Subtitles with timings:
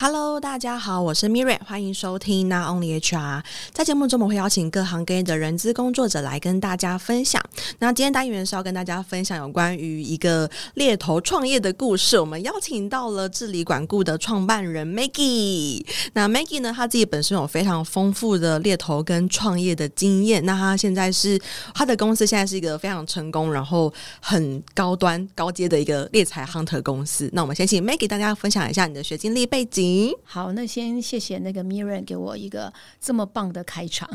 [0.00, 3.42] Hello，大家好，我是 Mirai，欢迎收听 Not Only HR。
[3.74, 7.42] 在节目中，我会邀请各行各业的人资工作者来跟大家分享。
[7.78, 12.18] 那今天单元是要跟大家分享有关于一个猎头创业的故事。
[12.18, 15.84] 我们邀请到了治理管顾的创办人 Maggie。
[16.14, 20.42] 那 Maggie 呢，他自己本身有非常丰富的猎头跟创业的经验。
[20.46, 21.38] 那他现在是
[21.74, 27.28] 他的公司现在是一个非常成功，然后很高端高阶的一个猎才 Hunter 公司。
[27.34, 30.10] 那我们先请 Maggie 大家分享一下你的学经历背景。
[30.32, 34.08] 好，那先谢谢那个 Miriam 给我一个这么棒的开场，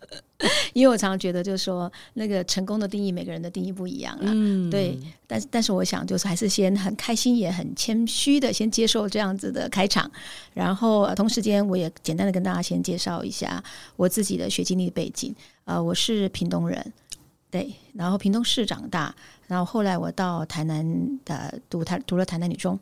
[0.74, 4.24] 因为我常常觉得就是说，那个成功的定义，每个人的定义不一样了。
[4.26, 10.10] 嗯，对，但是但是我想就是还是先很开心，也很谦虚的先接受这样子的开场，
[10.52, 13.64] 然后同时间我也简单的跟大家先介绍一下
[13.96, 15.34] 我自己的学经历背景。
[15.64, 16.92] 呃，我是屏东人，
[17.50, 19.14] 对，然后屏东市长大，
[19.46, 22.78] 然后后来我到台南的读台读了台南女中。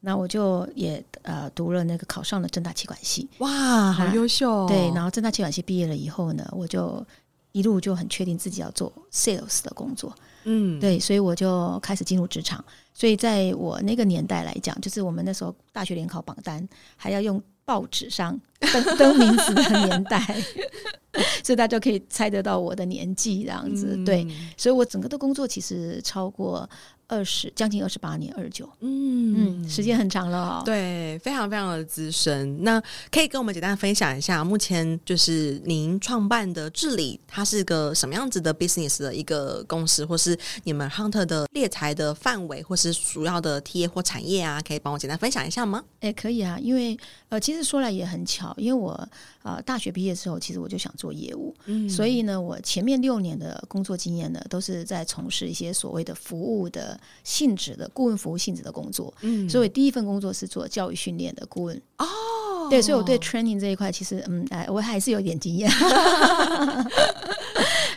[0.00, 4.66] 那我就也呃读了那个考上了正大气管系，哇，好优秀哦！
[4.68, 7.04] 对，然后正大气管系毕业了以后呢，我就
[7.52, 12.64] 一路就很确定自己要做 sales 的工作，嗯，对，所以我就开始进入职场。
[12.94, 20.18] 所以在我那个年代来讲，就是我们那时候大学联考榜单还要用报纸上登登名字的年代，
[21.44, 23.94] 所以大家就可以猜得到我的年纪这样子。
[23.96, 26.68] 嗯、对，所以我整个的工作其实超过。
[27.10, 30.62] 二十将近二十八年，二十九，嗯嗯，时间很长了哦。
[30.62, 32.62] 对，非常非常的资深。
[32.62, 32.78] 那
[33.10, 44.60] 可以跟我们简单分享一下，目前就是您创办的治理，它是个什么样子的 business 的一个公司，或是你们 Hunter 的猎才的范围，或是主要的 TA 或产业啊？
[44.60, 45.82] 可以帮我简单分享一下吗？
[46.00, 46.94] 哎，可以啊，因为
[47.30, 49.08] 呃，其实说来也很巧，因为我
[49.42, 56.98] 呃大学毕业之后，其实我就想做业务，嗯，所以呢，我前面六年的工作经验呢，都是在从事一些所谓的服务的。
[57.24, 61.76] 性质的顾问服务性质的工作，嗯，所以第一份工作是做教育训练的顾问。
[61.98, 62.06] 哦，
[62.68, 65.70] 对，所以我对 training 这一块其实，嗯，哎，我还是有点经验。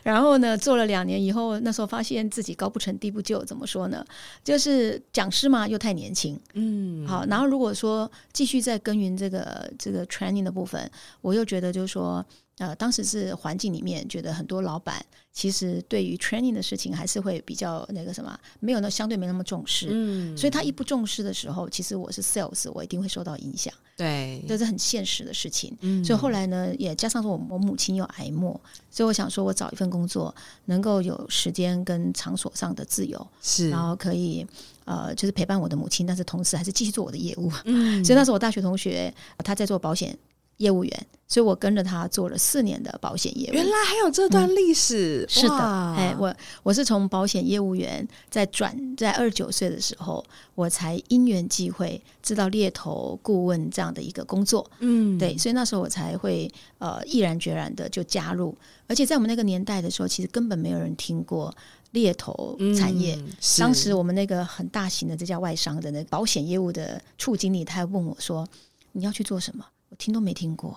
[0.04, 4.04] 然后呢，做了两年以后，那时候发现自己高不成低不就，怎么说呢？
[4.44, 7.26] 就是讲师嘛，又太年轻，嗯，好。
[7.28, 10.90] 然后如果说继续再耕耘这个这个 training 的部分，
[11.22, 12.26] 我又觉得就是说。
[12.62, 25.76] 呃，当时是环境里面觉得很多老板其实对于 training 的事情还是会比较那个什么，没有那相对没那么重视，嗯，所以他一不重视的时候，其实我是 sales，我一定会受到影响，对，这是很现实的事情。
[25.80, 28.52] 嗯，所以后来呢，也加上说我我母亲又癌末，
[28.92, 30.36] 所以我想说我找一份工作，
[30.66, 34.46] 能够有时间跟场所上的自由，是，然后可以
[34.86, 37.52] 呃，就是陪伴我的母亲，但是同时还是继续做我的业务。
[37.66, 40.16] 嗯，所以那时候我大学同学他在做保险。
[40.62, 43.54] 业务员，所以我跟着他做了四年的保险业务。
[43.54, 45.58] 原来还有这段历史，嗯、是的，
[45.98, 50.24] 哎，我我是从保险业务员在转，在二十九岁的时候，
[50.56, 54.70] 我才因缘际会知道猎头顾问这样的一个工作。
[54.80, 58.56] 嗯，对，所以那时候我才会呃毅然决然的就加入。
[58.88, 61.54] 而且在我们那个年代的时候，其实根本没有人听过
[61.92, 63.16] 猎头产业。
[63.16, 68.46] 嗯、当时我们那个很大型的这家外商的那保险业务的处经理，他还问我说
[68.92, 70.74] ：“你要去做什么？”我听都没听过，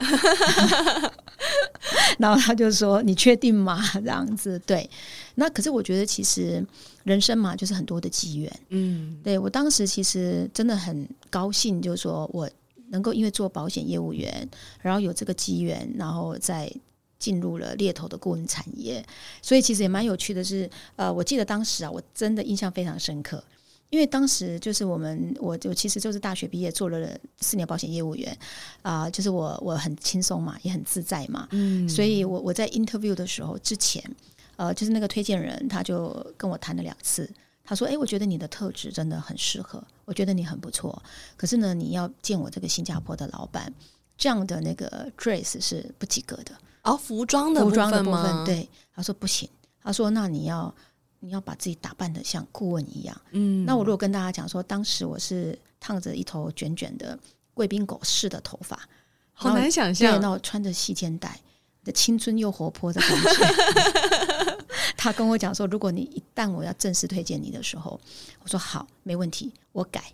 [2.18, 4.90] 然后他就说：“你确定吗？”这样子，对。
[5.36, 6.66] 那可是我觉得，其实
[7.04, 8.60] 人生嘛，就是很多的机缘。
[8.70, 12.50] 嗯，对，我当时其实真的很高兴，就是说我
[12.88, 14.48] 能够因为做保险业务员，
[14.82, 16.68] 然后有这个机缘，然后再
[17.20, 19.04] 进入了猎头的顾问产业。
[19.40, 23.44] 所以其实也蛮有趣的是，呃，我记得当时啊，我真的印象非常深刻。
[23.90, 28.36] 因为当时就是我们，我就其实就是大学毕业做了四年保险业务员
[28.82, 34.02] 啊、呃，就是我我很轻松嘛，也很自在嘛，嗯，所以我我在 interview 的时候之前，
[34.56, 37.30] 呃，就是那个推荐人他就跟我谈了两次，
[37.62, 41.00] 他说，哎，我觉得你的特质真的很适合，我觉得你很不错，
[41.36, 43.72] 可是呢，你要见我这个新加坡的老板，
[44.16, 46.52] 这样的那个 dress 是不及格的，
[46.82, 49.48] 哦，服装的服装的部分，对，他说不行，
[49.80, 50.74] 他说那你要。
[51.24, 57.18] 你要把自己打扮的像顾问一样，嗯，那我如果跟大家讲说，当时我是烫着一头卷卷的
[57.54, 58.78] 贵宾狗式的头发，
[59.32, 61.40] 好难想象，那我穿着细肩带
[61.82, 64.64] 的青春又活泼的感觉。
[64.98, 67.98] 他跟我讲说，如果你一旦我要正式推荐你的时候，
[68.42, 70.04] 我说好，没问题，我改。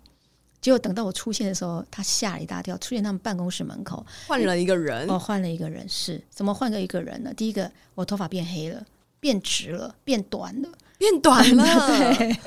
[0.61, 7.33] 结果等到我出现的时候，他吓了一大跳，出现他们办公室门口，换了一个人，哦，换了一个人，是怎么换个一个人呢？
[7.33, 8.85] 第一个，我头发变黑了，
[9.19, 10.69] 变直了，变短了。
[11.01, 11.65] 变短了，
[12.15, 12.37] 对。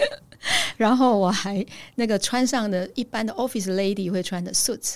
[0.76, 1.64] 然后我还
[1.96, 4.94] 那个穿上的一般的 office lady 会穿的 suits，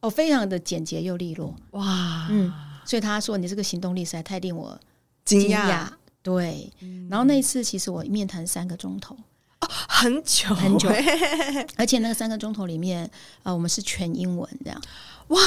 [0.00, 2.52] 哦，非常的简洁又利落，哇，嗯。
[2.84, 4.78] 所以他说你这个行动力实在太令我
[5.24, 5.88] 惊讶。
[6.22, 6.72] 对。
[7.10, 9.16] 然后那一次其实我面谈三个钟头，
[9.60, 10.88] 哦，很久很久，
[11.76, 13.10] 而且那个三个钟头里面，
[13.42, 14.80] 呃，我们是全英文这样。
[15.28, 15.40] 哇，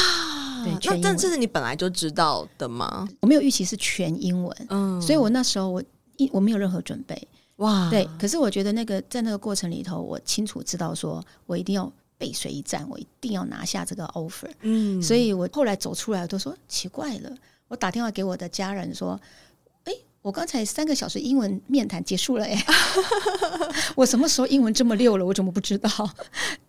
[0.63, 3.07] 对，那这这是你本来就知道的吗？
[3.21, 5.83] 我没有预期是全英文，嗯，所以我那时候我
[6.17, 8.07] 一我没有任何准备，哇，对。
[8.19, 17.31] 可是我觉得那个在那个过程里头，我清楚知道说我一定要背水一战，我一定要拿下这个 offer，嗯，所以我后来走出来我都说奇怪了，
[17.67, 19.19] 我打电话给我的家人说。
[20.21, 22.65] 我刚才三个小时英文面谈结束了哎，
[23.95, 25.23] 我什么时候英文这么溜了？
[25.23, 25.87] 我怎么不知道？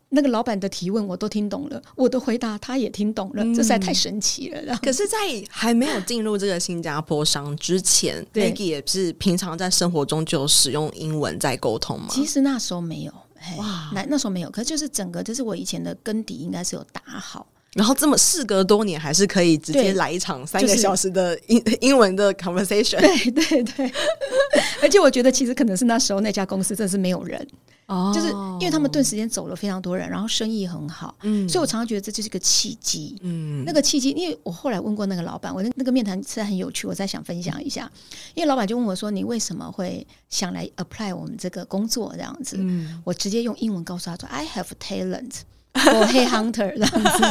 [0.09, 4.79] 那个老板的提问我都听懂了，我的回答他也听懂了，嗯、这实在太神奇了。
[4.83, 5.17] 可是，在
[5.51, 12.07] 还没有进入这个新加坡商之前，Maggie 也是平常在生活中就有使用英文在沟通吗？
[12.11, 13.13] 其实那时候没有，
[13.59, 14.51] 哇，那那时候没有。
[14.51, 17.47] 可是就是整个，就是我以前的根底应该是有打好。
[17.75, 22.99] 然后这么事隔多年，还是可以直接来一场三个小时的英、就是、英文的 conversation。
[22.99, 23.93] 对对对，
[24.81, 27.47] 而且我觉得其实可能是那时候那家公司真的是没有人，
[27.87, 37.91] 哦，就是因为他们顿时间走了非常多人，然后生意很好，嗯，所以我常常觉得这就是个契机，嗯，那个契机，因为我后来问过那个老板，我那那个面谈实在很有趣，我再想分享一下，
[38.35, 45.43] 因为老板就问我说：“你为什么会想来 apply 我们这个工作这样子？”嗯，我直接用英文告诉他说：“I have talent。”
[45.77, 47.23] For headhunter 这样子，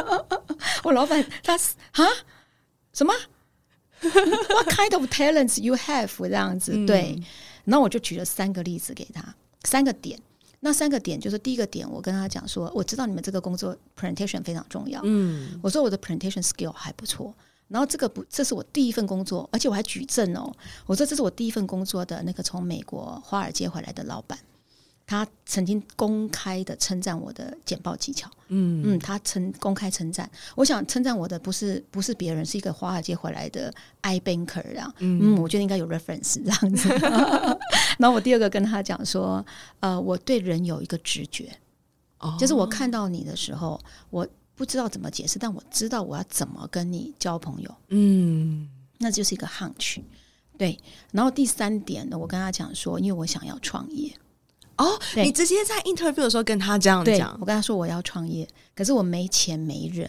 [0.84, 2.02] 我老板他是啊
[2.94, 3.12] 什么
[4.00, 6.08] ？What kind of talents you have？
[6.18, 7.22] 这样子、嗯、对，
[7.66, 9.22] 然后我就举了三个例子给他，
[9.64, 10.18] 三个点。
[10.60, 14.98] 那三个点就是第一个点，我跟他讲说，我知道你们这个工作 presentation 非常重要。
[15.04, 17.34] 嗯，我说我的 presentation skill 还不错。
[17.68, 20.50] 然后这个不，这是我第一份工作，而且我还举证哦。
[20.86, 24.38] 我说这是我第一份工作的那个从美国华尔街回来的老板。
[25.06, 28.82] 他曾经公开的称赞我的简报技巧，嗯。
[28.86, 30.28] 嗯，他称公开称赞。
[30.54, 36.88] 我想称赞我的不是不是别人，是一个华尔街回来的 I banker 这样，嗯，嗯，我觉得应该有 reference 这样子。
[37.98, 39.44] 然后我第二个跟他讲说，
[39.80, 41.54] 呃，我对人有一个直觉，
[42.20, 43.78] 哦，就是我看到你的时候，
[44.08, 48.68] 我不知道怎么解释，但我知道我要怎么跟你交朋友，嗯，
[48.98, 50.00] 那就是一个 hunch，
[50.56, 50.78] 对。
[51.12, 54.10] 然后第三点呢，我跟他讲说，因为我想要创业。
[54.76, 60.08] 哦，你直接在 interview 的时候跟他这样讲，我跟他说我要创业，可是我没钱没人。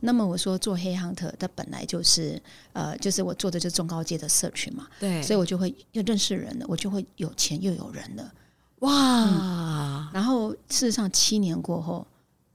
[0.00, 2.40] 那么我说做 headhunter，他本来就是
[2.72, 8.32] 呃，就是我做的就是中高阶的 search 嘛，对，所以我就会又认识人了，我就会有钱又有人了，
[8.80, 8.92] 哇、
[9.24, 10.08] 嗯！
[10.12, 12.06] 然后事实上七年过后，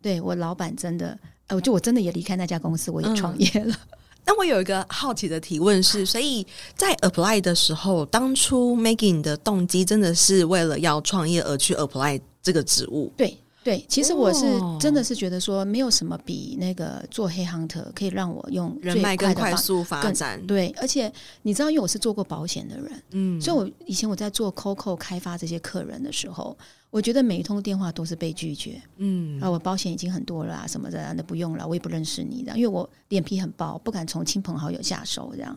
[0.01, 1.17] 对我老板真的，
[1.47, 3.73] 呃，就我真的也离开那家公司，我也创业了。
[3.73, 6.45] 嗯那我有一个好奇的提问是，所以
[6.75, 13.11] 在 apply 的时候，当初 Maggie 的动机真的是为了要创业而去 apply 这个职务？
[13.15, 13.37] 对
[13.67, 14.45] 对，其实我是
[14.79, 20.41] 真的是觉得说，没有什么比那个做 headhunter 可以让我用人脉更快速发展。
[20.47, 21.11] 对，而且
[21.41, 26.57] 你知道，因为我是做过保险的人，嗯，所以我以前我在做 COCO 开发这些客人的时候。
[26.89, 35.55] 我觉得每一通电话都是被拒绝，嗯，啊，我保险已经很多了啊，什么的，那不用了，我也不认识你的，因为我脸皮很薄，不敢从亲朋好友下手这样，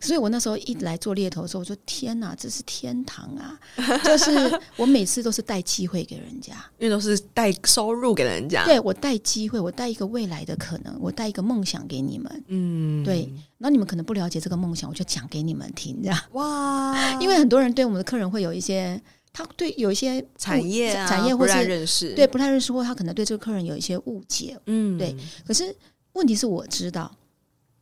[0.00, 3.58] 所以我那时候一来做猎头的时候，我说天哪， 这是天堂啊！
[4.04, 4.30] 就是
[4.76, 13.28] 我每次都是带机会给人家，因为都是带收入给人家，对，我带机会，我带一个未来的可能，我带一个梦想给你们，嗯，对，
[13.58, 19.00] 然后你们可能不了解这个梦想，我就讲给你们听，这样哇， 因为很多人对我们的客人会有一些。
[19.38, 25.14] 他对有一些产业、啊、产业或是认识，对不太认识，或他可能对这个客人有一些误解，嗯，对。
[25.46, 25.76] 可是
[26.14, 27.14] 问题是我知道，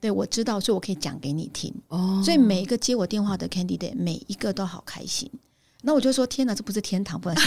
[0.05, 1.75] 对我知道，所以我可以讲给你听。
[1.89, 5.31] 哦，所以每一个接我电话的 candidate，每一个都好开心。
[5.81, 7.39] 那我就说天哪，这不是天堂，不然？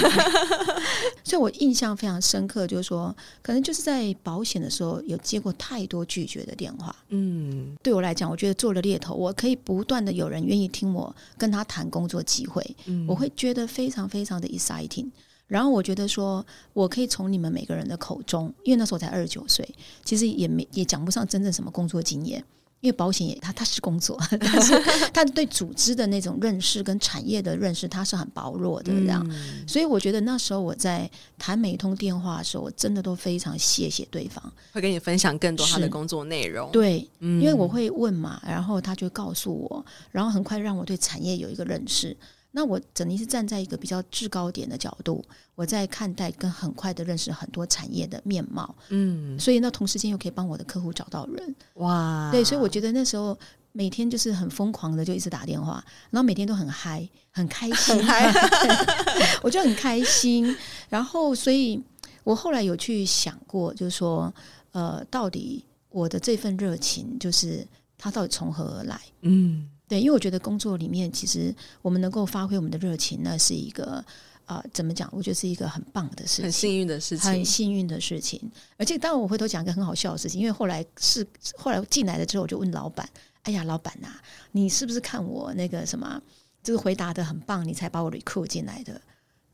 [1.23, 6.95] 所以，我印象非常深刻，就是说，可能就是在保险的时候有接过太多拒绝的电话。
[7.09, 15.11] 嗯，对我来讲，我觉得做了猎头，我可以不断的有人愿意听我跟他谈工作机会，嗯，我会觉得非常非常的 exciting。
[15.47, 19.67] 然后，我觉得说我可以从你们每个人的口中，因为那时候我才二十九岁，
[20.03, 22.43] 其实也没也讲不上真正什么工作经验。
[22.79, 24.79] 因为保险也，他他是工作，但是
[25.11, 29.25] 他对组织的那种认识跟产业的认识，他是很薄弱的这样。
[29.31, 36.71] 嗯、所以我觉得那时候我在谈每一通电话的时候，我真的都非常谢谢对方，会跟你分享更多他的工作内容。
[36.71, 42.15] 对，嗯、因为我会问嘛，然后他就告诉我，然后很快让我对产业有一个认识。
[42.57, 45.23] 那我整天是站在一个比较制高点的角度，
[45.53, 53.37] 我在看待跟很快的认识很多产业的面貌，嗯，所以那同时间又可以帮我的客户找到人，哇，对，所以我觉得那时候
[53.73, 58.33] 每天就是很疯狂的就一直打电话，然后每天都很嗨，很开心，很嗨
[59.43, 60.57] 我就很开心。
[60.89, 61.79] 然后，所以
[62.23, 64.33] 我后来有去想过，就是说，
[64.71, 67.63] 呃，到底我的这份热情，就是
[67.99, 68.99] 它到底从何而来？
[69.21, 69.69] 嗯。
[69.87, 74.03] 对，因为我觉得工作里面，其实我们能够发挥我们的热情，那是一个
[74.45, 75.09] 啊、呃，怎么讲？
[75.13, 78.51] 我觉得是一个很棒的事情，很幸运的事情，很幸运的事情。
[78.77, 81.25] 而且，当然我回头讲一个很好笑的事情，因为后来是
[81.55, 83.07] 后来进来了之后，我就问老板
[83.43, 86.21] ：“哎呀，老板呐、啊，你是不是看我那个什么，
[86.61, 89.01] 就是回答的很棒，你才把我 recruit 进来的？”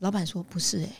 [0.00, 0.92] 老板说：“不是、欸，诶。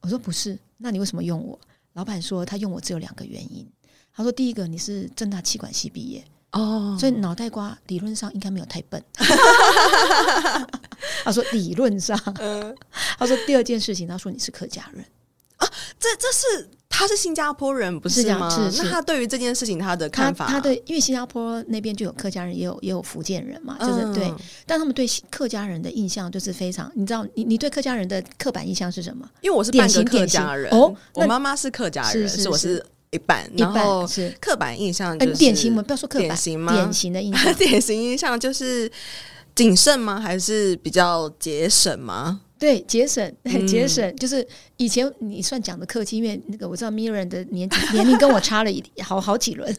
[0.00, 1.58] 我说：“不是，那你为什么用我？”
[1.94, 3.66] 老板说：“他用我只有两个原因。
[4.12, 6.22] 他说，第一个，你是正大气管系毕业。”
[6.52, 9.02] 哦，所以脑袋瓜理论上应该没有太笨。
[11.24, 12.18] 他说理论上，
[13.18, 15.04] 他说第二件事情，他说你是客家人。
[15.58, 18.48] 啊，这这是他是新加坡人不是吗？
[18.48, 24.32] 是，是，那他对于这件事情他的看法，他，他的因为新加坡那边就有客家人，也有也有福建人嘛，就是、嗯、对，
[24.64, 29.28] 但他们对客家人的印象就是非常，你知道，你你对客家人的刻板印象是什么？
[29.40, 32.86] 因为我是半个客家人哦，我妈妈是客家人，是，是，是我是。
[33.10, 35.82] 一半，然后是刻板印象，就是典型吗？
[35.82, 36.74] 不要说刻板，典型吗？
[36.74, 38.90] 典型的印象， 典型印象就是
[39.54, 40.20] 谨慎吗？
[40.20, 42.42] 还是比较节省吗？
[42.58, 43.34] 对，节省，
[43.66, 44.46] 节省，就是
[44.76, 49.74] 以前你算讲的客气，因为那个我知道 Miriam 的年纪 年龄跟我差了一好好几轮。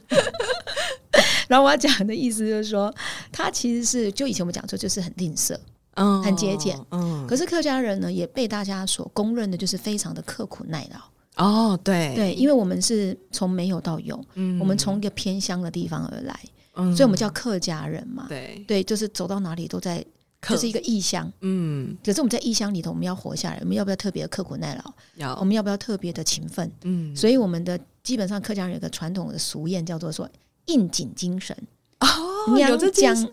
[1.50, 2.93] 然后我要讲的意思就是说，
[3.31, 5.57] 他其实是就以前我们讲说就是很吝啬，
[5.95, 7.25] 嗯，很节俭，嗯。
[7.27, 11.00] 可是客家人呢，也被大家所公认的就是非常的刻苦耐劳。
[11.36, 12.13] 哦，对。
[12.15, 16.39] 对，因为我们是从没有到有，嗯，我们从一个偏乡的地方而来，
[16.75, 18.63] 嗯，所以我们叫客家人嘛，对。
[18.67, 20.03] 对，就是走到哪里都在，
[20.41, 24.93] 就是一个异乡，嗯，可是我们在异乡里头，我们要活下来，我们要不要特别的刻苦耐劳？
[25.15, 26.69] 要，我们要不要特别的勤奋？
[26.83, 30.29] 嗯，所以我们的基本上客家人有一个传统的俗谚，叫做说
[30.65, 31.55] 应景精神。
[32.00, 33.27] 哦，娘讲。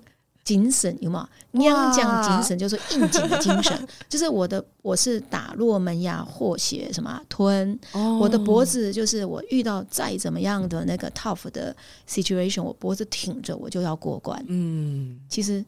[0.46, 1.28] 谨慎有吗？
[1.50, 3.76] 娘讲精神就是应景的精神，
[4.08, 11.74] 就是我的我是打落门牙或血什么吞，哦、我的脖子就是我遇到再怎么样的那个 tough 的
[12.08, 14.40] situation，我脖子挺着我就要过关。
[14.46, 15.64] 嗯，其实。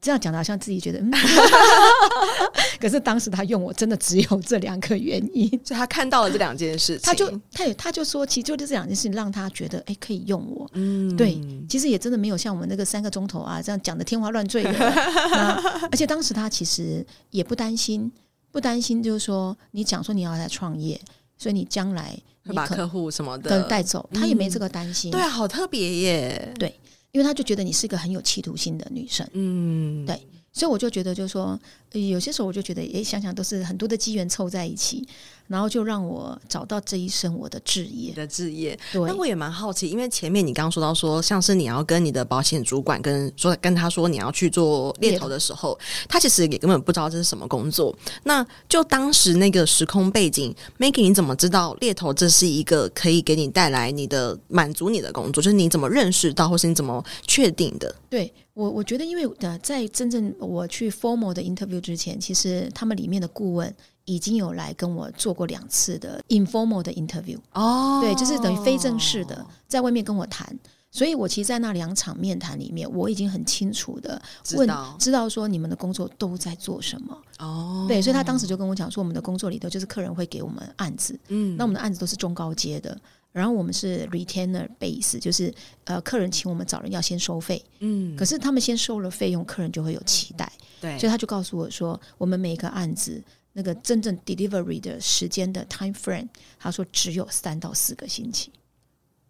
[0.00, 1.10] 这样讲的好像自己觉得，嗯、
[2.80, 10.66] 可是当时他用我真的只有这两个原因，就他看到了这两件事情，他就他也他就说，其实就是这两件事情让他觉得，哎，可以用我。
[10.72, 11.38] 嗯，对，
[11.68, 14.70] 其实也真的没有像我们那个三个钟头啊这样讲的天花乱坠的。
[15.90, 18.10] 而且当时他其实也不担心，
[18.50, 20.98] 不担心就是说你讲说你要来创业，
[21.36, 25.10] 所以你将来会把客户什么的带走，他也没这个担心。
[25.10, 26.54] 嗯、对啊，好特别耶。
[26.58, 26.74] 对。
[27.12, 30.20] 因为他就觉得你是一个很有企图心的女生，嗯，对，
[30.52, 31.58] 所以我就觉得，就是说，
[31.92, 35.06] 有些时候我就觉得，哎，想想都是很多的机缘凑在一起。
[35.50, 38.78] 然后就让我找到这一生我的置业的置业。
[38.92, 45.76] 对，那我也蛮好奇，因为前面你刚刚说到说，像是你要跟你的保险主管跟说跟他说你要去做猎头的时候，
[46.08, 47.92] 他其实也根本不知道这是什么工作。
[48.22, 55.42] 那就当时那个时空背景，Maggie，你怎么知道猎头这是一个可以给你带来你的满足你的工作？
[55.42, 57.92] 就是你怎么认识到，或是你怎么确定的？
[58.08, 63.74] 对我，我觉得因为呃，在真正我去 formal 的 interview 之前，其实他们里面的顾问。
[64.14, 70.58] 已经有来跟我做过两次的 informal 的 interview 哦，对，就是等于非正式的，在外面跟我谈。
[70.92, 74.20] 所以我其实，在那两场面谈里面，我已经很清楚的
[74.56, 77.16] 问，知道，知道说你们的工作都在做什么。
[77.38, 77.86] 哦。
[77.86, 83.00] 对，所以他当时就跟我讲说，我们的工作里头就是客人会给我们案子，嗯，那我们的案子都是中高阶的，
[83.30, 93.22] 然后我们是 retainer base，就是呃，客人请我们找人要先收费，嗯，可是他们先收了费用，客人就会有期待，对，所以他就告诉我说，我们每一个案子。
[93.52, 96.28] 那个真正 delivery 的时间的 time frame，
[96.58, 98.52] 他说只有三到四个星期，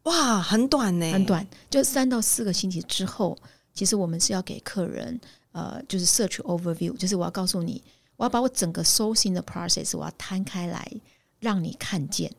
[0.02, 3.36] 哇，很短呢，很短，就三到四个星期之后，
[3.72, 5.20] 其实我们是要给客人，
[5.52, 7.82] 呃，就是 search overview，就是我要告诉你，
[8.16, 10.90] 我要把我整个 sourcing 的 process 我要摊开来
[11.38, 12.30] 让你看见。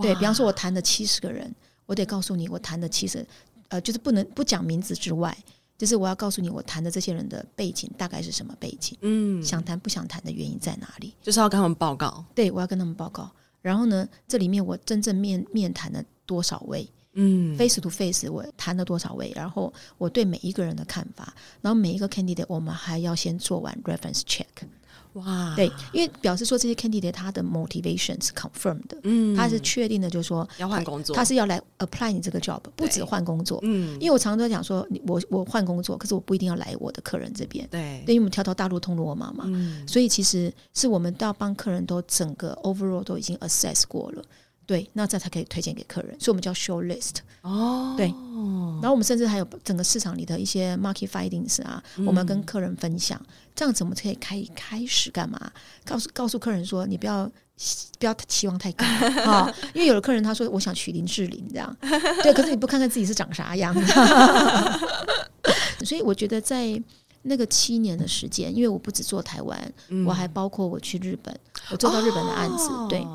[0.00, 1.54] 对，比方说，我谈了七十个人，
[1.86, 3.24] 我得告诉你，我谈的七十，
[3.68, 5.36] 呃，就是不能不讲名字之外。
[5.76, 8.96] 就是我要告诉你，我谈的这些人的背景大概是什么背景？
[9.00, 11.12] 嗯，想谈不想谈的原因在哪里？
[11.22, 12.24] 就是要跟他们报告。
[12.34, 13.30] 对，我要跟他们报告。
[13.60, 16.88] 然后呢，这里面我真正面面谈了多少位？
[17.14, 19.32] 嗯，face to face 我谈了多少位？
[19.34, 24.44] 然后我对每一个人的看法，然后每一个 candidate 我们还要先做完 reference check。
[25.14, 44.22] 哇，对，因为表示说这些 candidate 他的 motivation 是 confirmed 的，嗯，他是确定的，就是说要换工作，他是要来 apply 你这个 job，不止换工作，嗯，因为我常常都讲说，我我换工作，可是我不一定要来我的客人这边，对，因为我们条条大路通罗马嘛，嗯，所以其实是我们都要帮客人都整个 overall 都已经 assess 过了。
[44.66, 47.16] 对，那这才可以推荐给客人，所以我们叫 show list。
[47.42, 53.20] 哦，对，然后我们甚至还有整个市场里的一些 market findings 啊，嗯、我们跟客人分享，
[53.54, 55.52] 这样子我们可以开开始干嘛？
[55.84, 57.30] 告诉告诉客人说，你不要
[57.98, 61.76] 不要期望太高啊、 哦，因为有的客人他说我想娶林志玲这样，
[62.22, 63.72] 对，可是你不看看自己是长啥样，
[65.84, 66.80] 所以我觉得在
[67.22, 71.34] 那个七年的时间，因为我不只做台湾，嗯、我还包括我去日本，
[71.70, 73.06] 我做到日本的案子，哦、对，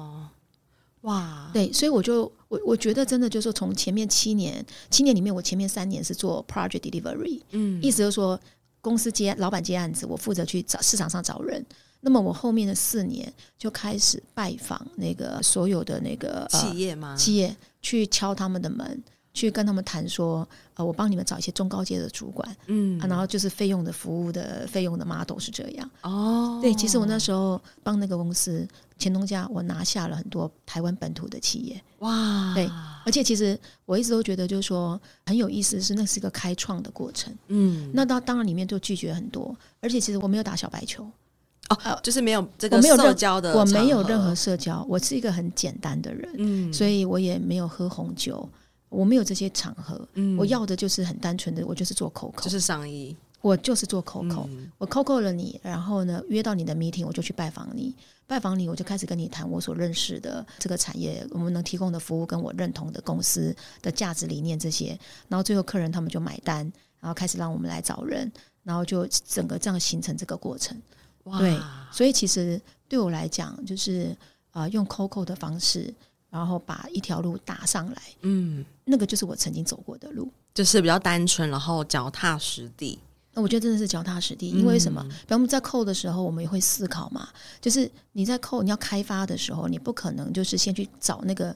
[1.02, 8.40] 哇，对，所以我就我我觉得真的就是说，从前面七年，七年里面，我前面三年是做 project delivery，嗯，意思就是说
[8.82, 11.66] 公司接老板接案子，我负责去找市场上找人。
[12.02, 17.14] 那么我后面的四年就开始拜访那个所有的那个企业吗？
[17.18, 19.04] 企业去敲他们的门，
[19.40, 25.90] 去跟他们谈说，呃，我帮你们找一些中高阶的主管，嗯、啊，然后就是费用的服务的费用的 model 是这样。
[26.02, 28.68] 哦，对，其实我那时候帮那个公司
[28.98, 31.82] 钱东家，我拿下了很多台湾本土的企业。
[32.00, 32.70] 哇，对，
[33.06, 37.34] 而且其实我一直都觉得，就是说很有意思，是那是一个开创的过程。
[37.48, 41.10] 嗯，那到当然里面就拒绝很多，而且其实我没有打小白球。
[41.70, 48.50] 哦，就是没有这个社交的，我没有任何社交，我是一个很简单的人，嗯，所以我也没有喝红酒，
[48.90, 57.96] 我没有这些场合，嗯，我要的就是很单纯的，我就是做 COCO，就是上衣，我就是做 COCO，嗯，我 COCO 了你，然后呢约到你的 meeting，我就去拜访你，
[58.28, 66.60] 拜访你，我就开始跟你谈我所认识的这个产业，我们能提供的服务跟我认同的公司的价值理念这些，然后最后客人他们就买单，
[67.00, 68.32] 然后开始让我们来找人，
[68.64, 70.76] 然后就整个这样形成这个过程。
[71.26, 71.38] 哇。
[71.38, 71.58] 对，
[71.92, 74.16] 所以其实对我来讲，就是
[74.52, 75.94] 啊、呃，用 COCO 的方式，
[76.30, 83.00] 然后把一条路打上来，嗯，那个就是我曾经走过的路，就是比较单纯，然后脚踏实地。
[83.34, 85.04] 那我觉得真的是脚踏实地，因为什么？
[85.04, 87.30] 比方我们在 COCO 的时候，我们也会思考嘛，
[87.62, 91.56] 就是你在 COCO 你要开发的时候，你不可能就是先去找那个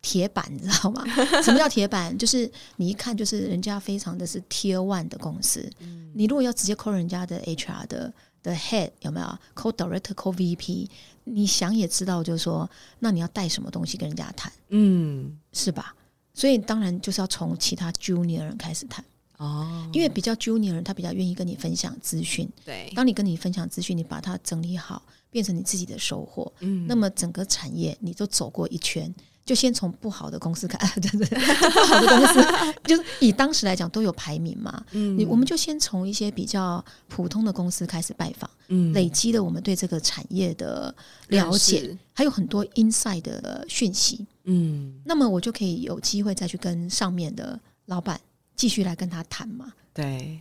[0.00, 1.04] 铁板，你知道吗？
[1.42, 2.16] 什么叫铁板？
[2.16, 8.12] 就是你一看就是人家非常的是 Tier One 的公司，嗯、你如果要直接 call 人家的 HR 的。
[8.44, 10.88] 的 head 有没有 call director call VP？
[11.24, 12.70] 你想也知道，就是说，
[13.00, 15.96] 那你要带什么东西跟人家谈，嗯，是吧？
[16.34, 19.02] 所以当然就是要从其他 junior 人开始谈
[19.38, 22.46] 哦，因为比较 junior 人他比较愿意跟你分享资讯。
[22.64, 29.12] 对，当你跟你分享资讯，你把它整理好，变成你自己的收获，嗯，那么整个产业你都走过一圈。
[29.44, 32.42] 就先从不好的公司看，对 对，不好的公司
[32.84, 34.84] 就是以当时来讲都有排名嘛。
[34.92, 40.94] 嗯，你我们就先从一些比较普通的公司开始拜访，嗯，累积了我们对这个产业的
[41.28, 44.26] 了解，还有很多 inside 的讯息。
[44.44, 48.20] 嗯，那么我就可以有机会再去跟上面的老板
[48.56, 49.72] 继续来跟他谈嘛。
[49.92, 50.40] 对。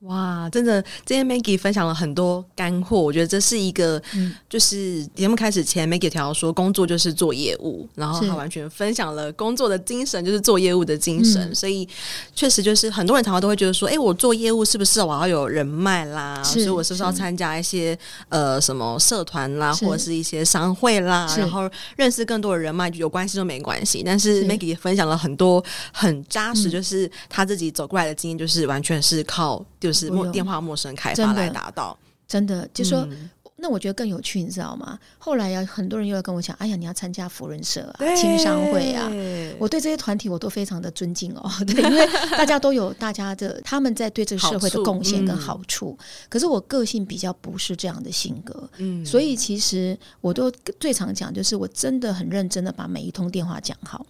[0.00, 11.86] 哇，真的，今天 Maggie 分享了很多干货，我觉得这是一个，嗯、就是节目开始前 Maggie 提到说，工作就是做业务，然后他完全分享了工作的精神，就是做业务的精神，嗯、所以
[12.34, 16.42] 确实就是很多人常常都会觉得说，哎、欸，我做业务是不是我要有人脉啦？
[16.42, 17.96] 所以我是不是要参加一些
[18.30, 24.02] 呃什么社团啦，或者是一些商会啦，然后认识更多的人脉，有关系就没关系。
[24.02, 29.62] 但是 Maggie 分享了很多很扎实，就是他自己走过来的经验，就是完全是靠。
[29.78, 31.98] 就是陌电话陌生开发来达到，
[32.28, 34.98] 真的，就说、嗯、那我觉得更有趣，你知道吗？
[35.18, 39.10] 后来呀，很多人又要跟我讲，哎呀，你要参加福人社啊、青商会啊，
[39.58, 45.60] 我对这些团体我都非常的尊敬哦， 对，因为大家都有大家的他们在对这个社会的贡献跟好处。
[45.60, 54.06] 好处嗯、可是我个性比较不是这样的性格，嗯，所以其实我都最常讲，就是我真的很认真的把每一通电话讲好，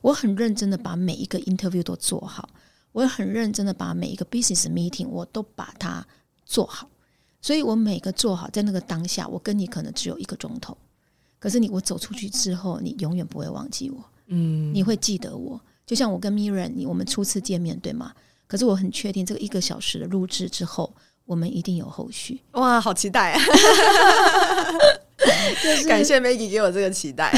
[0.00, 2.48] 我很认真的把每一个 interview 都做好。
[2.92, 6.06] 我很认真的把每一个 business meeting 我都把它
[6.44, 6.88] 做好，
[7.40, 10.76] 所以我每个做好，在那个当下，我跟你可能只有一个钟头，
[11.38, 18.12] 可是你我走出去之后，你永远不会忘记我，嗯，你会记得我，就像我跟 Miriam，你我们初次见面对吗？
[18.46, 22.38] 可是我很确定，这个一个小时的录制之后，我们一定有后续。
[22.52, 23.40] 哇，好期待啊！
[25.62, 27.32] 就是感谢 Maggie 给我这个期待。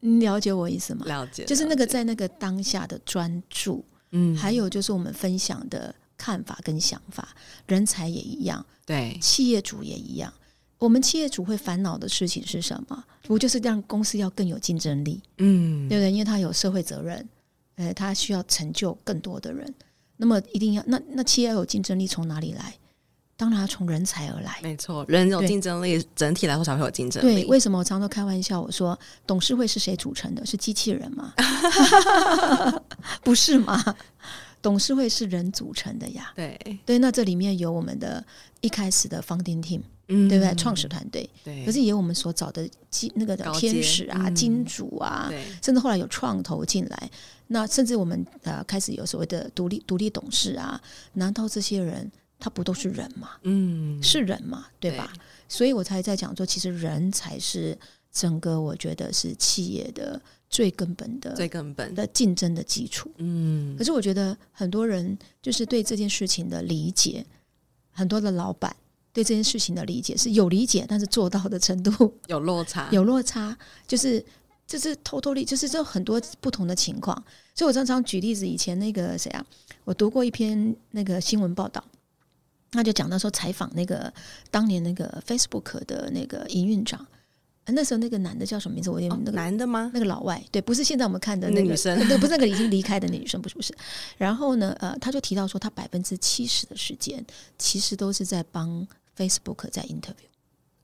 [0.00, 1.04] 你了解我意思吗？
[1.06, 7.28] 了解，就是那个在那个当下的专注，嗯，还有就是我们分享的看法跟想法，
[7.66, 10.32] 人才也一样，对，企业主也一样。
[10.78, 13.04] 我们企业主会烦恼的事情是什么？
[13.24, 16.10] 不就是让公司要更有竞争力，嗯，对不对？
[16.10, 17.28] 因为他有社会责任，
[17.76, 19.74] 呃，他需要成就更多的人，
[20.16, 22.74] 那么一定要那那企业要有竞争力从哪里来？
[23.40, 27.36] 当然要从人才而来，没错，人有竞争力，整体来说才会有竞争力。
[27.36, 28.60] 对，为什么我常常都开玩笑？
[28.60, 30.44] 我说董事会是谁组成的？
[30.44, 31.32] 是机器人吗？
[33.24, 33.82] 不是吗？
[34.60, 36.30] 董事会是人组成的呀。
[36.36, 38.22] 对对，那这里面有我们的
[38.60, 40.54] 一开始的 founding team，嗯，对不对？
[40.54, 47.10] 创始团队，对，可是也有我们所找的金那个的天使啊、嗯、金主啊，甚至后来有创投进来，
[47.46, 50.78] 那甚至我们呃开始有所谓的独立独立董事啊，
[51.14, 52.12] 难道这些人？
[52.40, 53.32] 他不都是人嘛？
[53.42, 55.12] 嗯，是人嘛，对吧？
[55.14, 57.78] 对，所以我才在讲说，其实人才是
[58.10, 63.12] 整个我觉得是企业的最根本的、最根本的竞争的基础。
[63.18, 67.24] 嗯，可是我觉得很多人就是对这件事情的理解，
[67.92, 68.74] 很多的老板
[69.12, 74.24] 对这件事情的理解是有理解，但是做到的程度 有落差，有落差，就是
[74.66, 77.14] 就是偷偷 totally 就是这很多不同的情况。
[77.54, 79.44] 所以我常常举例子，以前那个谁啊，
[79.84, 81.84] 我读过一篇那个新闻报道。
[82.70, 84.12] 他就讲到说，采访那个
[84.50, 87.04] 当年那个 Facebook 的那个营运长，
[87.66, 88.90] 那时候那个男的叫什么名字？
[88.90, 89.90] 我也那个男的吗？
[89.92, 93.74] 那个老外，对，不是现在我们看的那个女生，对，不是那个已经离开的那女生，不是不是。
[94.16, 97.24] 然后呢，呃，他就提到说，他百分之七十的时间
[97.58, 100.28] 其实都是在帮 Facebook 在 interview。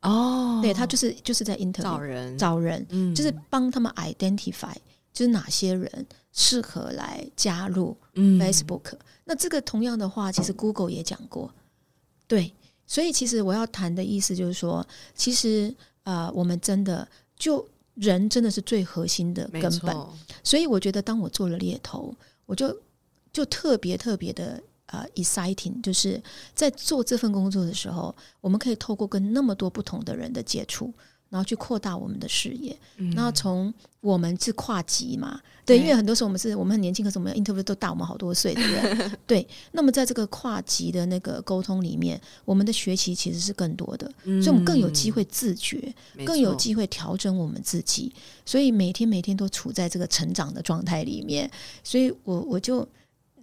[0.03, 4.75] 哦，对，他就是就是在 interview 找人找人，嗯，就是帮他们 identify，
[5.12, 8.92] 就是哪些人适合来加入 Facebook。
[8.92, 11.53] 嗯，那这个同样的话，其实 Google 也讲过。
[12.28, 12.52] 对，
[12.86, 19.96] 所以其实我要谈的意思就是说，其实呃，我们真的就人真的是最核心的根本。
[20.42, 22.76] 所以我觉得，当我做了猎头，我就
[23.32, 26.22] 就特别特别的呃 exciting，就是
[26.54, 30.92] 在做这份工作的时候，我们可以透过跟那么多不同的人的接触。
[31.28, 39.10] 然后去扩大我们的视野，嗯、然后从我们是跨级嘛，对，对，因为很多时候我们是我们很年轻，可是我们 interview 都大我们好多岁，对不对？
[39.26, 39.48] 对。
[39.72, 45.92] 那么在这个跨级的那个沟通里面，我们的学习其实是更多的，嗯、所以我们更有机会自觉，
[46.24, 48.12] 更有机会调整我们自己，
[48.44, 51.50] 所以每天每天都处在这个成长的状态里面，
[51.82, 52.86] 所以我我就。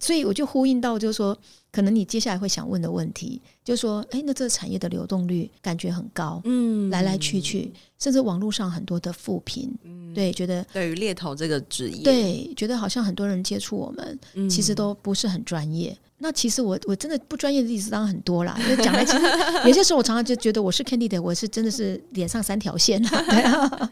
[0.04, 1.38] 所以我就呼应到，就是说，
[1.72, 15.98] 可能你接下来会想问的问题，就是说，哎，那这个产业的流动率感觉很高，嗯，来来去去，甚至网络上很多的负评，嗯，对，觉得对于猎头这个职业，对，觉得好像很多人接触我们，嗯，其实都不是很专业。
[16.24, 19.24] 那其实我我真的不专业的例子当然很多啦，就讲来其实
[19.68, 23.92] 有些时候我常常就觉得我是 candidate，我是真的是脸上三条线，对啊，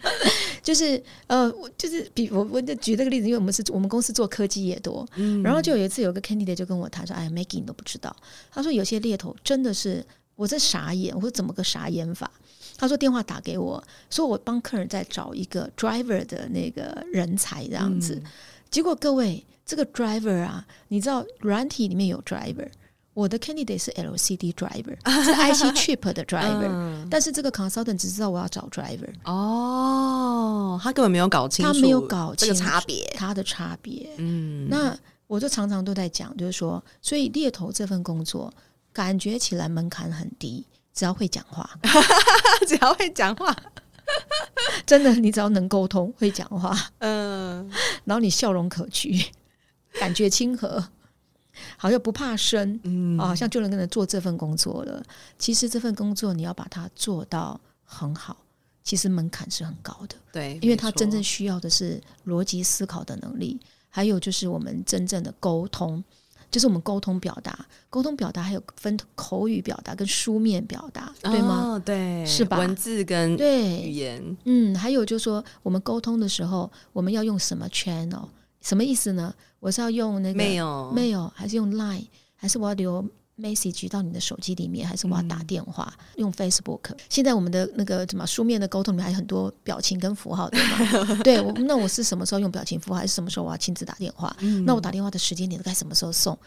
[0.63, 8.15] 就是呃，就是比我我就举这个例子，因为我们是我们公司做科技也多，嗯，然后就有一次有个 candidate 就跟我谈说，哎，Maggie 你都不知道，
[8.49, 10.01] 他说有些猎头真的是
[10.37, 12.31] 我这傻眼，我说怎么个傻眼法？
[12.77, 18.31] 他说电话打给我说我帮客人在找一个 driver 的那个人才这样子，嗯，
[18.69, 19.45] 结果各位。
[19.71, 22.67] 这个 driver 啊，你知道软体里面有 driver，
[23.13, 29.07] 我的 candidate 是 LCD driver， 是 IC chip 的 driver，嗯， 但是这个 consultant 只知道我要找 driver。
[29.23, 34.09] 哦，他根本没有搞清楚，他没有搞清楚这个差别，他的差别。
[34.17, 34.93] 嗯，那
[35.27, 38.53] 我就常常都在讲，就是说，所以猎头这份工作
[38.91, 41.69] 感觉起来门槛很低，只要会讲话，
[42.67, 43.55] 只要会讲话。
[44.85, 47.71] 真的，你只要能沟通、会讲话，嗯，
[48.03, 49.25] 然后你笑容可掬。
[49.99, 50.83] 感觉亲和，
[51.77, 55.03] 好像不怕生，嗯，好像就能跟人做这份工作了。
[55.37, 58.37] 其实这份工作你要把它做到很好，
[58.83, 66.03] 其实门槛是很高的，对，因为它真正需要的是逻辑思考的能力，还有就是我们真正的沟通，
[66.49, 71.73] 就是我们沟通表达，沟通表达还有分口语表达跟书面表达，对吗？
[71.73, 72.57] 哦，对，是吧？
[72.57, 78.27] 文字跟语言，嗯，还有就是说我们沟通的时候，我们要用什么 channel？
[78.61, 79.33] 什么意思呢？
[79.59, 83.03] 我是要用那个 mail mail 还是用 line，还是我要留
[83.37, 86.95] message 到你的手机里面，还是我要打电话、嗯、用 Facebook？
[87.09, 91.21] 现在我们的那个什么书面的沟通里面还有很多表情跟符号，对吗？
[91.23, 94.35] 对，我那我是什么时候用表情符号，还是什么时候我要亲自打电话？
[94.39, 96.37] 嗯、那我打电话的时间点该什么时候送？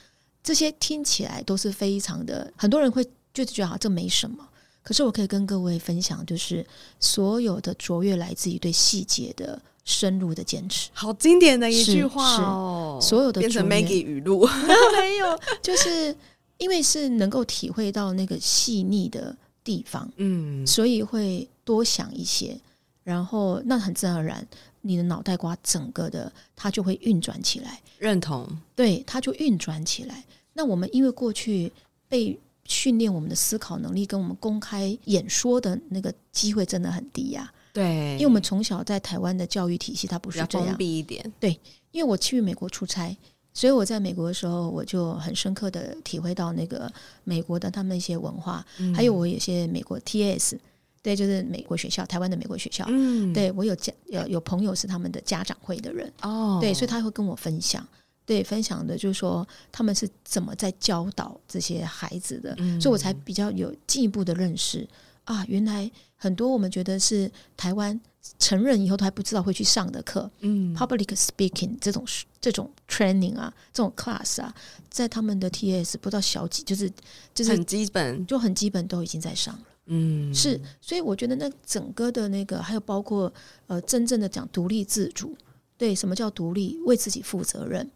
[0.42, 4.46] 这些听起来都是非常的，很多人会就是觉得啊，这没什么。
[4.82, 6.64] 可是我可以跟各位分享，就是
[7.00, 9.60] 所有的卓越来自于对细节的。
[9.84, 12.98] 深入的坚持，好经典的一句话哦！
[13.02, 14.46] 所有的变成 Maggie 语录，
[14.96, 16.16] 没有，就是
[16.56, 22.58] 因为是能够体会到那个细腻的地方，嗯，所以会多想一些，
[23.02, 24.46] 然后那很自然而然，
[24.80, 27.80] 你的脑袋瓜整个的它就会运转起来。
[27.98, 30.24] 认同，对，它就运转起来。
[30.54, 31.70] 那我们因为过去
[32.08, 37.52] 被训练，我们的思考能力跟我们公开演说的那个机会真的很低呀。
[37.74, 40.68] 对，因为我们从小在台湾的教育体系，它不是这样。
[40.68, 41.20] 封闭一点。
[41.40, 41.50] 对，
[41.90, 43.14] 因为我去美国出差，
[43.52, 46.88] 所以我在美国的时候，我就很深刻的体会到那个
[47.24, 50.56] 美国的他们一些文化，嗯、还有我有些美国 TS，
[51.02, 52.84] 对，就是美国学校，台湾的美国学校。
[52.88, 57.84] 嗯，对我有家有有朋友是他们的家长会的人哦，对，所以他会跟我分享，
[58.24, 64.88] 对，分享的就是说他们是怎么在教导这些孩子的，嗯、所以我才比较有进一步的认识
[65.24, 65.90] 啊，原来。
[66.24, 68.00] 很多我们觉得是台湾
[68.38, 72.02] 成人以后都还不知道会去上的课，嗯，public speaking 这种
[72.40, 74.54] 这种 training 啊，这种 class 啊，
[74.88, 76.90] 在他们的 TS 不到小几，就是
[77.34, 79.60] 就是很基本，就很基本都已经在上了。
[79.86, 83.30] 嗯，是，所以我觉得那整个的那个，还有包括
[83.66, 85.36] 呃，真正的讲独立自主，
[85.76, 86.78] 对，什么叫独立？
[86.86, 87.90] 为自己负责任。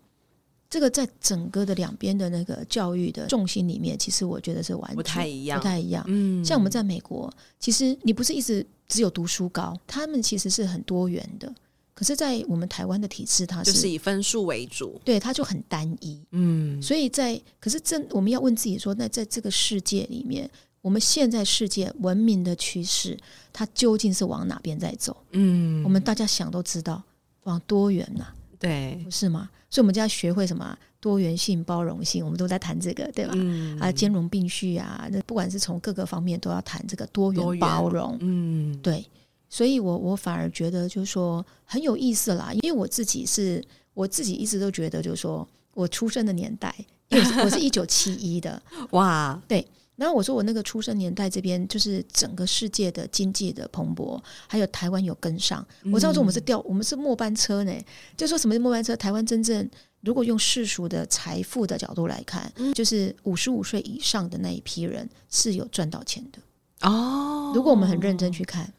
[0.70, 6.04] 这个在整个的两边的那个教育的重心里面，其实我觉得是完全不太一样，不太一样。
[6.08, 11.52] 嗯，像我们在美国，其实你不是一直只有读书高，他们其实是很多元的。
[11.94, 16.16] 可是，在我们台湾的体制，它是就是以分数为主，对，它就很单一。
[16.30, 20.48] 嗯，所以在可是这我们要问自己说，那在这个世界里面，
[20.80, 23.18] 我们现在世界文明的趋势，
[23.52, 25.16] 它究竟是往哪边在走？
[25.32, 27.02] 嗯，我们大家想都知道，
[27.42, 28.34] 往多元呐、啊。
[28.58, 29.48] 对，不是吗？
[29.70, 33.32] 所以我们就要学会什么多元性、包容性，我们都在谈这个，对吧？
[33.36, 38.16] 嗯、啊，兼容并蓄啊，那不管是从各个方面都要谈这个多元包容。
[38.20, 39.04] 嗯，对。
[39.50, 46.74] 所以我我反而觉得就是说很有意思啦，因为我自己是我自己一直都觉得就是说我出生的年代，
[47.08, 49.66] 因为我是 一九七一的，哇，对。
[49.98, 55.66] 然后我说我那个出生年代这边就是整个世界的经济的蓬勃，还有台湾有跟上。
[55.92, 57.72] 我知道说我们是掉，我们是末班车呢。
[58.16, 58.94] 就说什么是末班车？
[58.94, 59.68] 台湾真正
[60.02, 67.50] 如果用世俗的财富的角度来看，就是五十五岁以上的那一批人是有赚到钱的哦。
[67.52, 68.72] 如果我们很认真去看，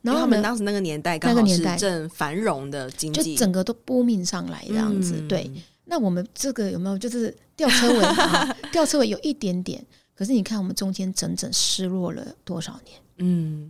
[0.00, 5.20] 然后他们当时那个年代，那个年代正繁荣的经济，就整个都波命上来这样子。
[5.28, 5.50] 对，
[5.84, 8.00] 那我们这个有没有就是吊车尾？
[8.72, 9.84] 吊车尾有一点点。
[10.22, 12.96] 可是你看，我们中间整整失落了多少年？
[13.16, 13.68] 嗯，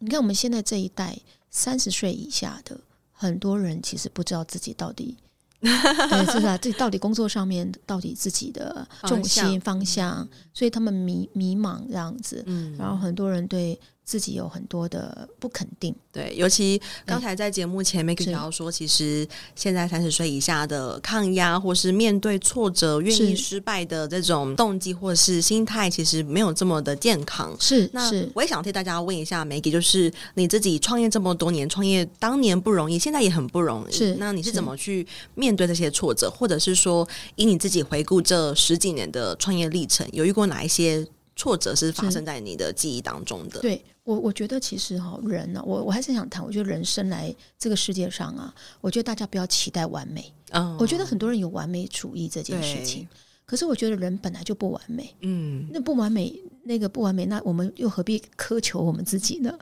[0.00, 1.16] 你看我们现在这一代
[1.52, 2.76] 三十岁以下的
[3.12, 5.16] 很多人，其实不知道自己到底，
[5.62, 6.58] 对，是啊？
[6.58, 12.42] 自己到底工作上面到底自己的重心方向，所以他们迷迷茫这样子。
[12.46, 13.80] 嗯，然后很多人对。
[14.04, 27.56] 自己有很多的不肯定，对，尤其刚才在节目前面跟大家说，其实现在三十岁以下的抗压，或是面对挫折、愿意失败的这种动机或是心态，其实没有这么的健康。
[27.58, 33.92] 是，那我也想替大家问一下，Maggie，就是你自己创业这么多年，创业当年不容易，现在也很不容易。
[33.92, 43.60] 是，那你是怎么去面对这些挫折，或者是说，以你自己回顾这十几年的创业历程，有遇过哪一些挫折是发生在你的记忆当中的？
[43.60, 43.82] 对。
[44.04, 46.44] 我我觉得其实哈人呢、啊，我我还是想谈。
[46.44, 50.32] 我觉得人生来这个世界上啊，我觉得大家不要期待完美。
[50.50, 53.08] 嗯，我觉得很多人有完美主义这件事情，
[53.46, 55.14] 可是我觉得人本来就不完美。
[55.20, 59.58] 嗯，那不完美，那个不完美，那我们又何必苛求我们自己呢？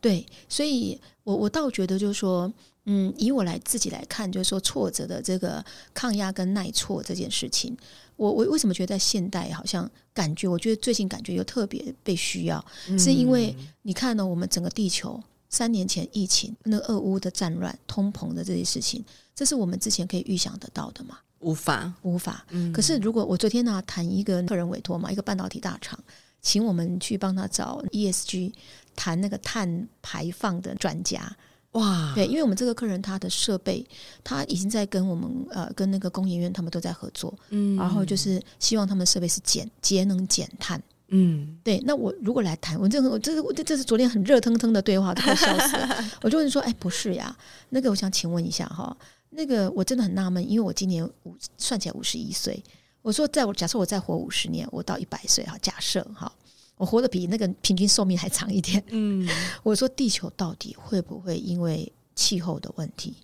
[0.00, 2.52] 对，所以我我倒觉得就是说，
[2.84, 5.64] 嗯，以我来自己来看，就是说挫折的这个
[5.94, 7.76] 抗压跟耐挫这件事情。
[8.16, 10.46] 我我为什么觉得在现代好像感觉？
[10.48, 21.18] 我觉得最近感觉又特别被需要，嗯、是因为你看呢，我们整个地球三年前疫情，那个俄乌的战乱、通膨的这些事情，这是我们之前可以预想得到的吗？
[21.40, 22.44] 无法，无法。
[22.50, 25.98] 嗯、可是如果我昨天呢谈一个客人委托嘛，一个半导体大厂，
[26.40, 28.52] 请我们去帮他找 ESG
[28.94, 31.36] 谈那个碳排放的专家。
[31.72, 33.82] 哇，对，因为我们这个客人他的设备，
[34.22, 41.82] 他已经在跟我们呃跟那个工研院他们都在合作，嗯，然后就是希望他们设备是减节能减碳，嗯，对。
[41.86, 46.04] 那我如果来谈，我这个我这是我这这是昨天很热腾腾的对话，都快笑死了。
[46.20, 47.34] 我就问说，哎，不是呀，
[47.70, 48.94] 那个我想请问一下哈，
[49.30, 52.62] 那个我真的很纳闷，因为我今年五算起来五十一岁，
[53.00, 56.30] 我说在我假设我再活五十年，我到一百岁哈，假设哈。
[56.76, 58.82] 我活得比那个平均寿命还长一点。
[58.88, 59.28] 嗯，
[59.62, 63.16] 我说地球到底会不会因为气候的问题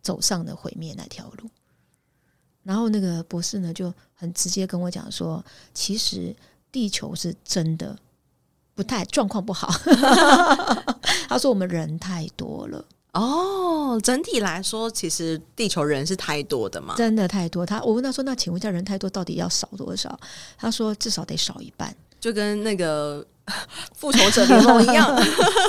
[0.00, 1.48] 走上了毁灭那条路？
[2.62, 6.34] 然后那个博士呢就很直接跟我讲说，其实
[6.70, 7.98] 地球是真的
[8.74, 9.68] 不太状况不好。
[11.28, 12.84] 他说我们人太多了。
[13.14, 16.94] 哦，整体来说，其实地球人是太多的嘛？
[16.96, 17.66] 真的太多。
[17.66, 20.18] 他我问他说，那请问一下，人太多到底要少多少？
[20.56, 21.94] 他说至少得少一半。
[22.22, 23.26] 就跟那个
[23.94, 25.14] 复仇者联盟一样，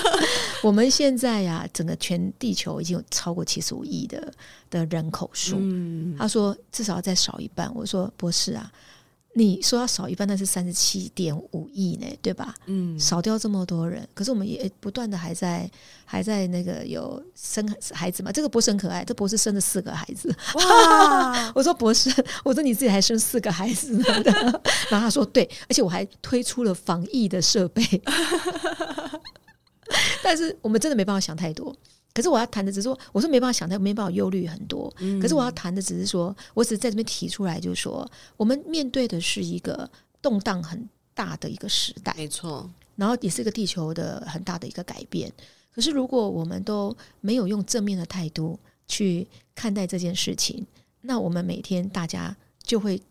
[0.61, 4.31] 我们现在呀，整个全地球已经有超过七十五亿的
[4.69, 5.57] 的人口数。
[5.59, 7.69] 嗯，他说至少要再少一半。
[7.75, 8.71] 我说博士啊。
[9.35, 12.53] 你说要少一半，那是三十七点五亿呢，对吧？
[12.67, 15.67] 嗯，少掉这么多人，可是我们也不断的还在
[16.05, 18.31] 还在那个有生孩子嘛。
[18.31, 20.33] 这个博士很可爱，这博士生了四个孩子。
[20.53, 21.51] 哇！
[21.55, 22.09] 我说博士，
[22.43, 24.05] 我说你自己还生四个孩子呢。
[24.89, 27.83] 然后他说对，而且我还推出了防疫的设备。
[30.21, 31.75] 但是我们真的没办法想太多。
[32.13, 34.93] 可是我要谈的只是说，我说没办法想，他没办法忧虑很多。
[34.99, 39.89] 嗯、可是我要谈的只是说，我只是在这边提出来，就是说，我们面对的是一个
[40.21, 42.69] 动荡很大的一个时代，没错。
[42.95, 45.31] 然后也是一个地球的很大的一个改变。
[45.73, 50.63] 可是如果我们都没有用正面的态度去看待这件事情，
[51.01, 53.01] 那我们每天大家就会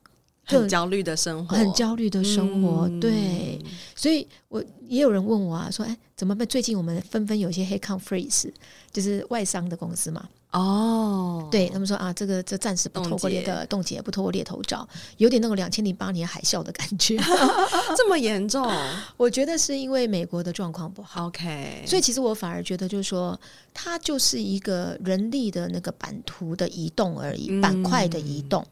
[0.60, 2.88] 很焦虑的生活，很焦虑的生活。
[2.88, 3.60] 嗯、对，
[3.94, 6.46] 所以我也有人问我啊，说，哎，怎么办？
[6.46, 8.50] 最近我们纷纷有一些 headcount freeze，
[8.92, 10.28] 就是外商的公司嘛。
[10.52, 14.86] 哦，对他们说啊，这个这暂时不透过那个冻结，不透过猎头找，
[15.16, 17.16] 有点那个两千零八年海啸的感觉，
[17.96, 18.70] 这么严重？
[19.16, 21.28] 我觉得是因为美国的状况不好。
[21.28, 23.38] OK，所以其实我反而觉得就是说，
[23.72, 28.62] 它就是一个人力的那个版图的移动而已，板块的移动。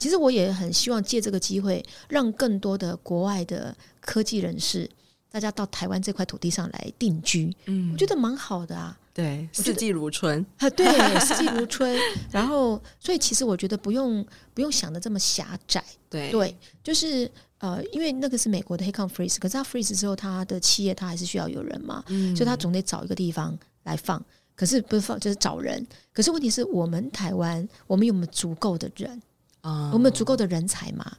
[0.00, 4.88] 嗯、其实我也很希望借这个机会，让更多的国外的科技人士，
[5.30, 7.54] 大家到台湾这块土地上来定居。
[7.66, 8.96] 嗯，我觉得蛮好的啊。
[9.12, 10.70] 对，四季如春啊！
[10.70, 10.86] 对，
[11.20, 11.98] 四季如春。
[12.30, 15.84] 然后，所以其实我觉得不用不用想的这么狭窄。
[16.08, 24.24] 对对，就是呃，因为那个是美国的 headcount freeze，可是他 freeze 之后，他的企业他还是需要有人嘛，嗯，所以他总得找一个地方来放。
[24.54, 25.84] 可是不是放，就是找人。
[26.12, 29.20] 可是问题是我们台湾，我们有没有足够的人
[29.60, 29.90] 啊？
[29.92, 31.16] 我们有足够的人才嘛？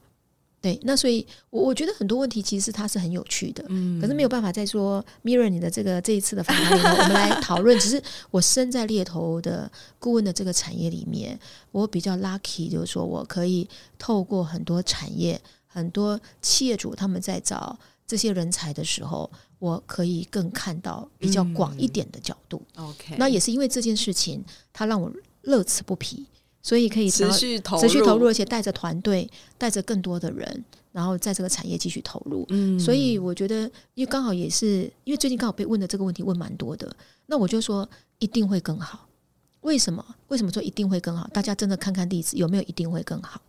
[0.62, 5.04] 对，那所以，我我觉得很多问题其实它是很有趣的，嗯，可是没有办法再说。
[5.24, 7.80] mirror 你的这个这一次的访谈里面，我们来讨论。
[7.80, 8.00] 只是
[8.30, 11.40] 我身在猎头的顾问的这个产业里面，
[11.72, 17.76] 我比较 lucky，就是说我可以透过很多产业、很多企业主他们在找
[18.06, 22.62] 这些人才的时候，我可以更看到比较广一点的角度。
[22.76, 26.28] OK，那也是因为这件事情，它让我乐此不疲。
[26.62, 32.46] 所以可以持续投持续投入，而且带着团队，带着更多的人，然后在这个产业继续投入。
[32.50, 33.62] 嗯，所以我觉得，
[33.96, 36.94] 因为刚好也是因为最近刚好被问的这个问题问蛮多的，
[37.26, 37.88] 那我就说
[38.20, 39.08] 一定会更好。
[39.62, 40.04] 为什么？
[40.28, 41.28] 为什么说一定会更好？
[41.34, 43.42] 大家真的看看例子，有没有一定会更好？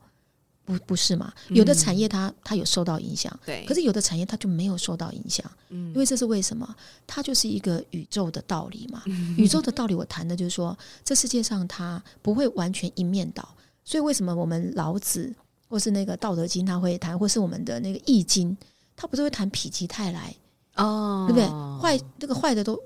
[0.65, 1.33] 不不是嘛？
[1.49, 6.77] 有的产业它它有受到影响，对、嗯，可是有的产业它就没有受到影响，嗯，因为这是为什么？
[7.07, 9.03] 它就是一个宇宙的道理嘛。
[9.07, 13.47] 嗯、宇宙的道理，我谈的就是说，这世界上它不会完全一面倒。
[13.85, 15.35] 所以为什么我们老子
[15.69, 18.51] 或是那个《道德经》他会谈，或是我们的那个《易经》，
[18.95, 20.33] 他不是会谈否极泰来
[20.77, 21.81] 哦，对不对？
[21.81, 22.81] 坏这个坏的都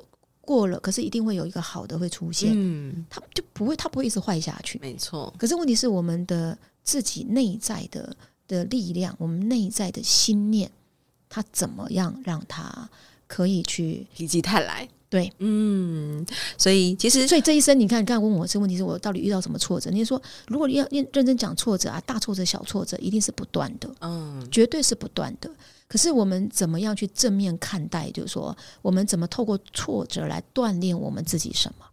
[0.46, 5.34] 过了，可是一定会有一个好的会出现，嗯，它就不会，它不会一直坏下去，没错。
[5.36, 6.56] 可是问题是我们的。
[6.86, 10.70] 自己内在的的力量，我们内在的心念，
[11.28, 12.88] 他怎么样让他
[13.26, 14.88] 可以去否极泰来？
[15.10, 16.24] 对，嗯，
[16.56, 19.90] 所以其实，所以这一生，你看，刚才问我这个问题，是我到底遇到什么挫折？
[19.90, 25.50] 你说，如果你要认认真讲挫折啊，大挫折、小挫折，一定是不断的，嗯，绝对是不断的。
[25.88, 28.10] 可是我们怎么样去正面看待？
[28.10, 31.52] 就是说，我们怎么透过挫折来锻炼我们自己？
[31.52, 31.84] 什么？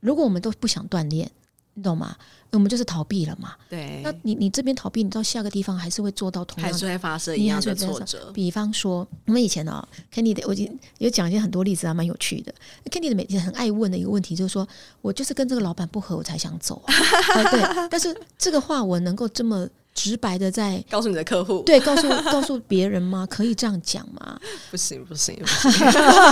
[0.00, 1.28] 如果我们都不想锻炼，
[1.74, 2.16] 你懂吗？
[2.52, 3.56] 我们就是逃避了嘛。
[3.68, 8.30] 对，那你你这边逃避，你到下个地方还是会做到同样的，还是会发生一样的挫折。
[8.32, 12.54] 比方说，我们以前哦，Kenny 的，我已经有讲一些很多例子，还蛮有趣的。
[12.84, 14.66] Kenny 的每天很爱问的一个问题就是说，
[15.02, 16.94] 我就是跟这个老板不合，我才想走啊。
[17.34, 19.68] 啊 对，但是这个话我能够这么。
[19.98, 23.26] 直白的在告诉你的客户，对，告诉 告诉别人吗？
[23.28, 24.38] 可以这样讲吗？
[24.70, 25.86] 不行，不行，不行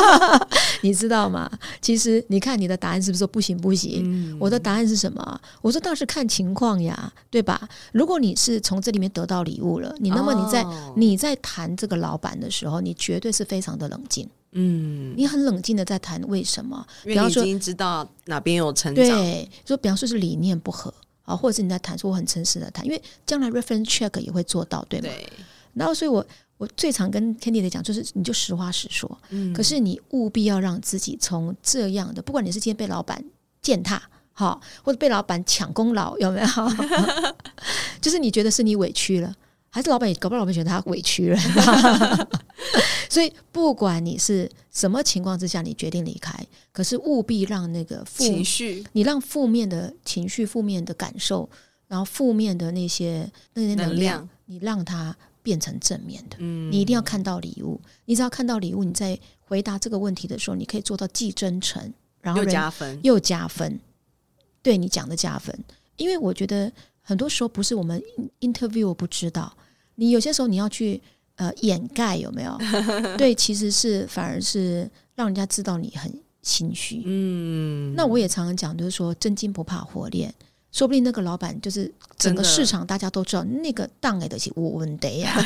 [0.83, 1.51] 你知道吗？
[1.83, 4.03] 其实你看你的答案是不是说不行不行？
[4.05, 5.41] 嗯、我的答案是什么？
[5.63, 7.69] 我说倒是看情况呀，对吧？
[7.93, 16.87] 如果你是从这里面得到礼物了，你那么你在、哦、你在谈这个老板的时候，你绝对是非常的冷静，嗯，你很冷静的在谈为什么？
[17.05, 20.95] 比方说已经知道哪边有成长，对，说比方说是理念不合。
[21.27, 25.09] 啊，或者是你在谈，说我很诚实的谈，因为将来 reference check 也会做到，对吗？
[25.09, 25.31] 对。
[25.75, 29.19] 然后，所以我我最常跟 Candy 的讲，就是你就实话实说。
[29.29, 29.53] 嗯。
[29.53, 33.23] 可是你务必要让自己从这样的，不管你是今天被老板
[33.61, 36.47] 践踏，好，或者被老板抢功劳，有没有？
[38.01, 39.35] 就是你觉得是你委屈了。
[39.69, 42.29] 还是老板也搞不好，老板觉得他委屈了，
[43.17, 46.39] 所以不管你是什么情况之下，你决定离开，
[46.71, 51.49] 可是务必让那个负情绪，你让负面的情绪、负面的感受，
[51.89, 56.37] 然后负面的那些那些能量，能量你让它变成正面的。
[56.41, 63.81] 嗯，你一定要看到礼物，你只要看到礼物，你在回答这个问题的时候，你可以做到既真诚，然后又加分，又加分，
[64.61, 65.59] 对你讲的加分。
[65.97, 67.99] 因为我觉得很多时候不是我们
[68.41, 69.57] interview 我不知道。
[69.95, 71.01] 你有些时候你要去
[71.37, 72.59] 呃掩盖有没有？
[73.17, 77.03] 对，其实是反而是让人家知道你很心虚。
[77.07, 80.33] 嗯，那我也常常讲，就是说真金不怕火炼，
[80.73, 85.35] 说不定那个老板就是整个市场大家都知道那个档哎的是我问的呀，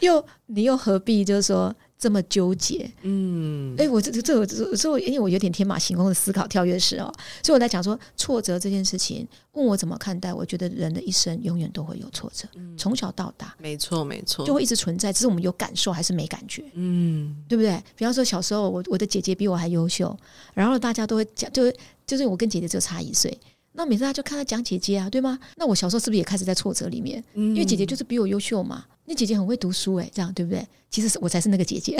[0.00, 1.74] 又你又何必就是说？
[2.00, 10.32] 这么纠结，嗯，哎，我这这这这，所以因为我有点天马行空的思考跳跃式哦，所以我在讲说挫折这件事情，问我怎么看待？
[10.32, 17.78] 我觉得人的一生永远都会有挫折，嗯、从小到大，没错没错，就会一直存在，只是我们有感受还是没感觉，嗯，对不对？
[17.94, 20.16] 比方说小时候，我我的姐姐比我还优秀，
[20.54, 21.70] 然后大家都会讲，就
[22.06, 23.38] 就是我跟姐姐就差一岁，
[23.72, 25.38] 那每次他就看他讲姐姐啊，对吗？
[25.56, 27.22] 那我小时候是不是也开始在挫折里面？
[27.34, 28.86] 因为姐姐就是比我优秀嘛。
[29.04, 30.66] 那姐姐很会读书诶、欸，这样对不对？
[30.90, 31.96] 其实是我才是那个姐姐，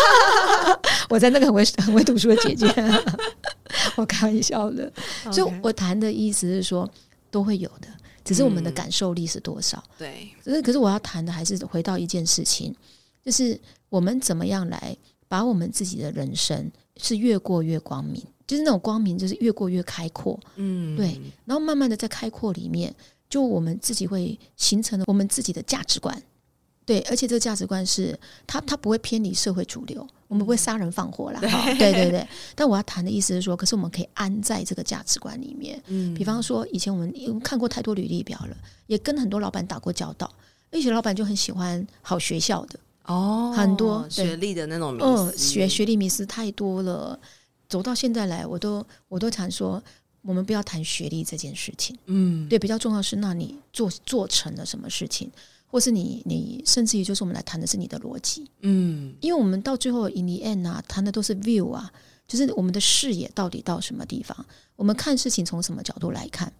[1.08, 2.66] 我才那个很会很会读书的姐姐。
[3.96, 4.92] 我开玩笑的，
[5.32, 6.88] 所以我谈的意思是说
[7.30, 7.88] 都会有的，
[8.24, 9.82] 只是我们的感受力是多少。
[9.96, 12.74] 对，可是可是我要谈的还是回到一件事情，
[13.24, 13.58] 就是
[13.88, 14.96] 我们怎么样来
[15.28, 18.22] 把我们自己的人生是越过越光明。
[18.46, 21.20] 就是那种光明，就是越过越开阔，嗯，对。
[21.44, 22.92] 然后慢慢的在开阔里面，
[23.30, 26.20] 就我们自己会形成了我们自己的价值观，
[26.84, 27.00] 对。
[27.02, 31.38] 而且这个价值观是它，它不会偏离社会主流，我们不会杀人放火啦。
[31.78, 32.28] 对，对对对。
[32.56, 35.80] 但我要谈的意思是说，可是我们可以安在这个价值观里面。
[35.86, 38.56] 嗯，比方说，以前我们因为看过太多履历表了，
[38.88, 40.28] 也跟很多老板打过交道，
[40.72, 47.16] 有些老板就很喜欢好学校的哦，很多学历的那种迷思，嗯，学学历迷思太多了。
[47.68, 49.80] 走到现在来，我都我都常说，
[50.22, 51.96] 我们不要谈学历这件事情。
[52.06, 55.30] 嗯，对，比较重要是，那你做做成了什么事情，
[55.66, 58.48] 或是你你甚至于就是我们来谈的是你的逻辑。
[58.60, 61.90] 嗯，因为我们到最后 in the end 啊，谈的都是 view 啊，
[62.28, 64.44] 就是我们的视野到底到什么地方，
[64.76, 66.52] 我们看事情从什么角度来看。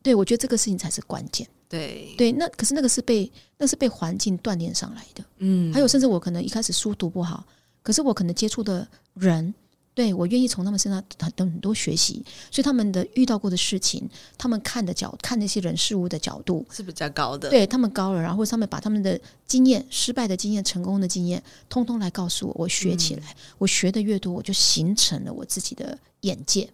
[0.00, 1.46] 对，我觉得这个事情才是关键。
[1.68, 5.24] 对对，那可是那个是被那是被环境锻炼上来的。
[5.38, 7.44] 嗯，还有甚至我可能一开始书读不好，
[7.82, 9.52] 可是我可能接触的人。
[9.98, 17.50] 对，我愿意从他们身上很多很多学习，所以他们的遇到过的事情，他们看的角看那些人事物的角度是比较高的。
[17.50, 26.70] 对，他们高了，然后他们把他们的经验、失败的经验、成功的经验，通通来告诉我，我学起来，嗯、我学的越多，我就形成了我自己的眼界。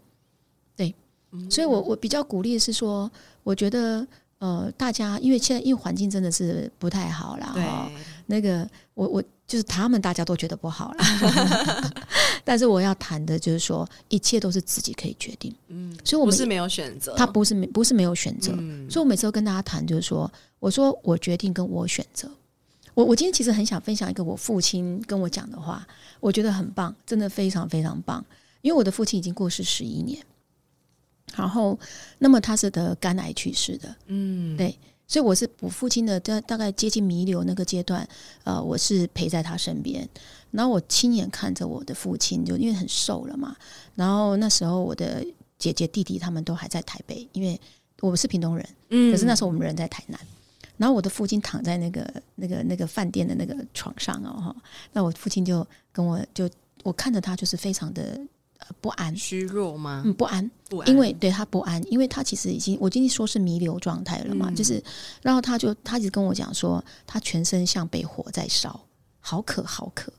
[0.76, 0.94] 对，
[1.30, 3.10] 嗯、所以我我比较鼓励是说，
[3.42, 4.06] 我觉得
[4.38, 7.64] 呃，大家因为现在因为环境真的是不太好了，对，
[8.26, 9.24] 那个我我。
[9.46, 11.04] 就是他们大家都觉得不好了，
[12.42, 15.54] 但是我要谈的就是说，一切都是自己可以决定。
[15.68, 18.54] 嗯，所以我们不是没有选择，他不是没不是没有选择。
[18.56, 22.28] 嗯，所以我每次都跟大家谈，就是说，我说我决定跟我选择。
[22.94, 25.86] 我我今天其实很想分享一个我父亲跟我讲的话，
[26.20, 28.24] 我觉得很棒，真的非常非常棒。
[28.62, 30.24] 因为我的父亲已经过世十一年，
[31.34, 31.78] 然后
[32.18, 33.94] 那么他是得肝癌去世的。
[34.06, 34.74] 嗯，对。
[35.06, 38.08] 所以我是我父亲的大大概接近弥留那个阶段，
[38.44, 40.08] 呃，我是陪在他身边，
[40.50, 43.54] 然后我亲眼看着我的父亲，就因为很瘦了嘛，
[43.94, 45.24] 然后那时候我的
[45.58, 47.60] 姐姐弟弟他们都还在台北，因为
[48.00, 50.18] 我是屏东人，嗯，可是那时候我们人在台南，
[50.78, 54.54] 然后我的父亲躺在那个那个那个饭店的那个床上哦，
[54.92, 56.48] 那我父亲就跟我就
[56.82, 58.20] 我看着他就是非常的。
[58.80, 60.02] 不安，虚弱吗？
[60.04, 64.82] 嗯，不安，不安，因为对他不安，因为他其实已经，我今天说是弥留状态了嘛，嗯、就是，
[65.22, 68.80] 然后他就他一直跟我讲说，他全身像被火在烧，
[69.20, 70.12] 好渴，好渴。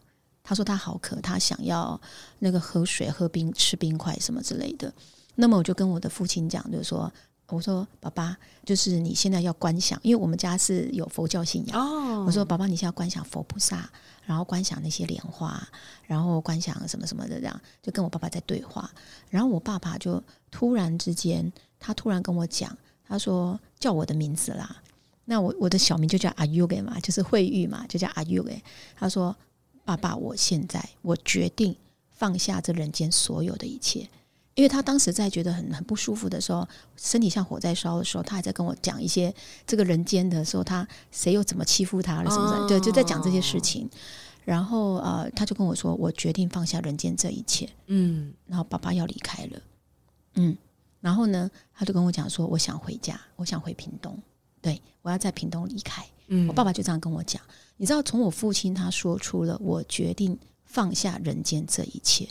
[0.47, 1.99] 他说他好渴，他想要
[2.37, 4.93] 那个喝水、喝冰、吃冰块什么之类的。
[5.33, 7.11] 那么我就跟我的父亲讲，就是说，
[7.47, 11.81] 我说爸爸，就是你现在要观想，因为我们家是有佛教信仰。
[11.81, 13.89] 哦，我说爸爸，你现在要观想佛菩萨。
[14.25, 15.61] 然后观想那些莲花，
[16.03, 18.89] 然后观想什么什么的，这样就跟我爸爸在对话。
[19.29, 22.75] 然后我爸爸就突然之间，他突然跟我讲，
[23.07, 24.81] 他说叫我的名字啦。
[25.25, 28.61] 那我我的小名就叫阿 U 给嘛，就是慧玉嘛，就叫阿 U 给。
[28.95, 29.35] 他说
[29.85, 31.75] ：“爸爸，我现在我决定
[32.11, 34.07] 放下这人间所有的一切。”
[34.55, 39.33] 因为他当时在觉得很很不舒服的时候，身体像火在烧的时候，他还在跟我讲一些
[39.67, 43.89] 这个人间的时候，他谁又怎么欺负他了什么的，对，就在讲这些事情。
[44.45, 49.61] 然后呃，他就跟我说：“我决定放下人间这一切。”嗯，然后爸爸要离开了，
[50.35, 50.55] 嗯，
[51.01, 54.17] 然后呢，他就跟我讲说：“我想回家，我想回屏东，
[54.61, 57.41] 对，我要在屏东离开。”嗯，我爸爸就这样跟我讲。
[57.75, 62.29] 你知道，从我父亲他说出了“我决定放下人间这一切”。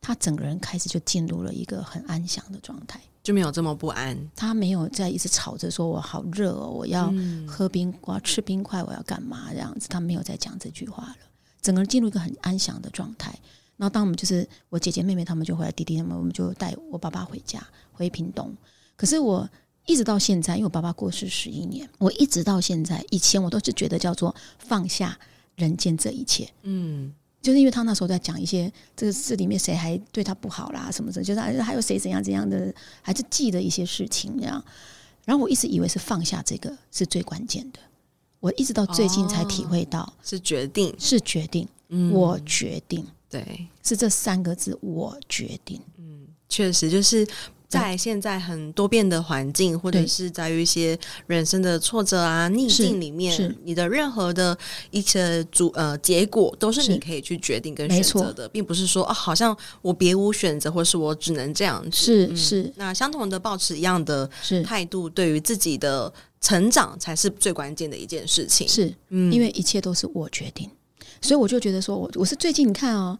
[0.00, 4.16] 他整个人开始就进入了一个很安详的状态，就没有这么不安。
[4.34, 7.12] 他没有在一直吵着说“我好热哦，我要
[7.46, 9.88] 喝冰，我要吃冰块，我要干嘛”这样子。
[9.88, 11.16] 他没有再讲这句话了，
[11.60, 13.38] 整个人进入一个很安详的状态。
[13.76, 18.54] 然后当我们就是我姐姐妹妹他们就回来，弟弟他们我们就带我爸爸回家回屏东。
[18.96, 19.48] 可是我
[19.86, 25.18] 一直到现在，因为我爸爸过世十一年，我一直到现在，以前我都是觉得叫做放下
[25.56, 27.12] 人间这一切，嗯。
[27.42, 32.72] 就是因为他那时候在讲一些这个事里面谁还对他不好啦什么的，就是还有谁怎样怎样的，
[33.02, 34.62] 还是记得一些事情这样。
[35.24, 37.78] 然后我一直以为是放下这个是最关键的，
[38.40, 45.80] 我一直到最近才体会到是决定，是决定，嗯，我决定，对，是这三个字，我决定。
[45.98, 47.26] 嗯，确实就是
[47.70, 50.98] 在现在很多变的环境，或者是在于一些
[51.28, 54.58] 人生的挫折啊、逆境里面，你的任何的
[54.90, 61.96] 一些主呃结果，都是你可以去决定跟选择的，并不是说哦，好像我别无选择，或是我只能这样子。
[61.96, 64.28] 是、嗯、是，那相同的保持一样的
[64.64, 68.68] 态度，对于自己的成长才是最关键的一件事情。
[68.68, 70.68] 是，嗯，因为一切都是我决定，
[71.20, 73.16] 所以我就觉得说我我是最近你看哦，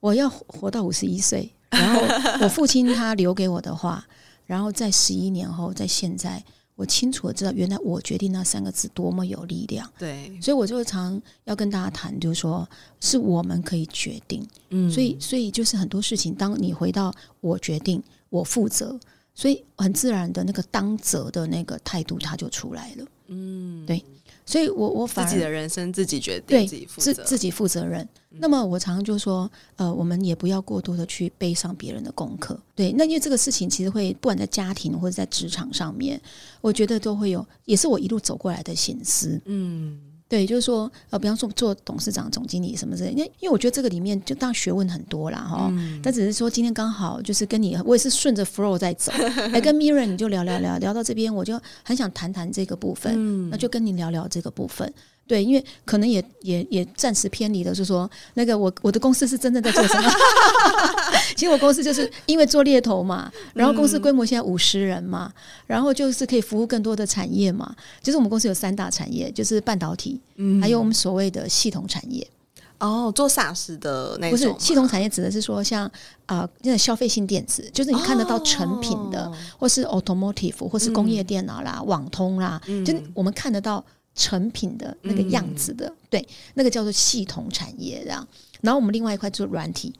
[0.00, 1.50] 我要活到五十一岁。
[1.70, 2.00] 然后
[2.40, 4.04] 我父亲他留给我的话，
[4.46, 6.42] 然后在十一年后，在现在，
[6.74, 9.90] 我清楚的知道，原来我决定那三个字多么有力量。
[9.98, 12.66] 对，所以我就常要跟大家谈，就是说，
[13.00, 14.46] 是我们可以决定。
[14.70, 18.98] 嗯，所以，所以就是很多事情，当你回到我决定，我负责，
[19.34, 23.04] 所以很自然的那个当责的那个态度，它就出来了。
[23.26, 24.02] 嗯，对。
[24.48, 28.00] 所以我我反自己的人生自己决定，对，自己负责，自自己负责任。
[28.30, 32.58] 嗯、那么我常常就说，呃，我们也不要过多的去背上别人的功课。
[32.74, 36.18] 对，那因为这个事情其实会不管在家庭或者在职场上面，
[36.62, 39.38] 我觉得都会有，也是我一路走过来的心思。
[39.44, 40.00] 嗯。
[40.28, 45.98] 对，就是说，呃，比方说做董事长、总经理什么之类，因为因为我觉得这个里面就当然学问很多啦，哈、嗯。
[46.02, 49.10] 但只是说今天刚好就是跟你，我也是顺着 flow 在走，
[49.52, 54.92] 来跟 Mirren 你就聊聊聊聊到这边，我就很想谈谈这个部分，嗯、那就跟你聊聊这个部分。
[55.28, 60.10] 对，因为可能也也也暂时偏离了，就是说那个我我的公司是真正在做什么？
[61.36, 65.30] 其实我公司就是因为做猎头嘛，然后公司规模现在五十人嘛，
[65.66, 67.76] 然后就是可以服务更多的产业嘛。
[68.02, 72.26] 就是我们公司有三大产业，就是半导体，嗯，还有我们所谓的系统产业。
[72.78, 74.30] 哦，做 SaaS 的那种。
[74.30, 75.84] 不是系统产业，指的是说像
[76.24, 83.84] 啊，那、呃、消费性电子，就是你看得到成品的，哦、或是 automotive，或是工业电脑啦、嗯、网通啦，嗯、就我们看得到。
[84.18, 88.26] 成品的那个样子的，嗯、对，那个叫做系统产业这样。
[88.60, 89.94] 然后我们另外一块做软体，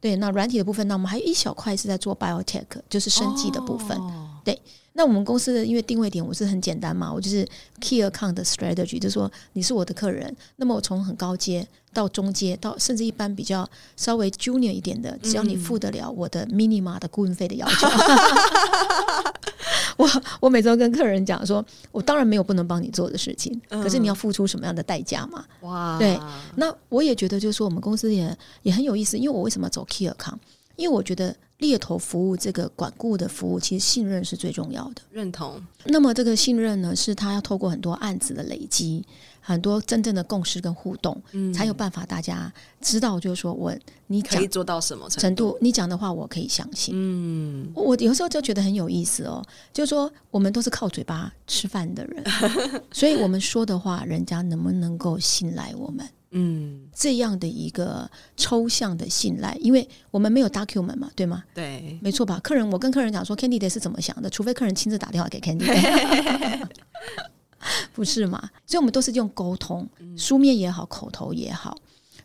[0.00, 4.60] 对，那软体的部分，那我们还有一小块是在做 biotech，就是生技的部分，哦、对。
[4.94, 7.46] 那我们公司的因为定位点我是很简单嘛，我就是
[7.80, 19.32] key account strategy，就是说你是我的客人，那么我从很高阶到中阶到甚至一般比较稍微 junior 一点的，只要你付得了我的 minima 的顾问费的要求， 嗯、
[19.96, 25.44] 我我每周跟客人讲说，我当然没有不能帮你做的事情，可是你要付出什么样的代价嘛？
[25.62, 26.18] 哇，对，
[26.56, 30.36] 那我也觉得就是说我们公司也也很有意思，因为我为什么走 key account？
[30.76, 31.34] 因为我觉得。
[31.58, 35.02] 猎头服务这个管顾的服务，其实信任是最重要的。
[35.12, 35.62] 认同。
[35.84, 39.06] 那么这个信任呢，是他要透过很多案子的累积，
[39.40, 43.72] 很多真正的共识跟互动，嗯，才有办法大家知道，就是说我
[44.08, 46.92] 你可以做到什么程度，程度你讲的话我可以相信。
[46.96, 49.40] 嗯，我有时候就觉得很有意思哦，
[49.72, 52.24] 就是说我们都是靠嘴巴吃饭的人，
[52.90, 56.04] 所以我们说的话，人家能不能够信赖我们？
[56.34, 61.44] 嗯，这样的一个抽象的信赖，因为我们没有 document 嘛，对吗？
[61.54, 62.40] 对，没错吧？
[62.42, 66.66] 客人，我跟客人讲说，candidate 是怎么想的，除非客人亲自打电话给 candidate，
[67.92, 68.40] 不是嘛？
[68.66, 71.76] 所以我们都是用沟通，书面也好，口头也好。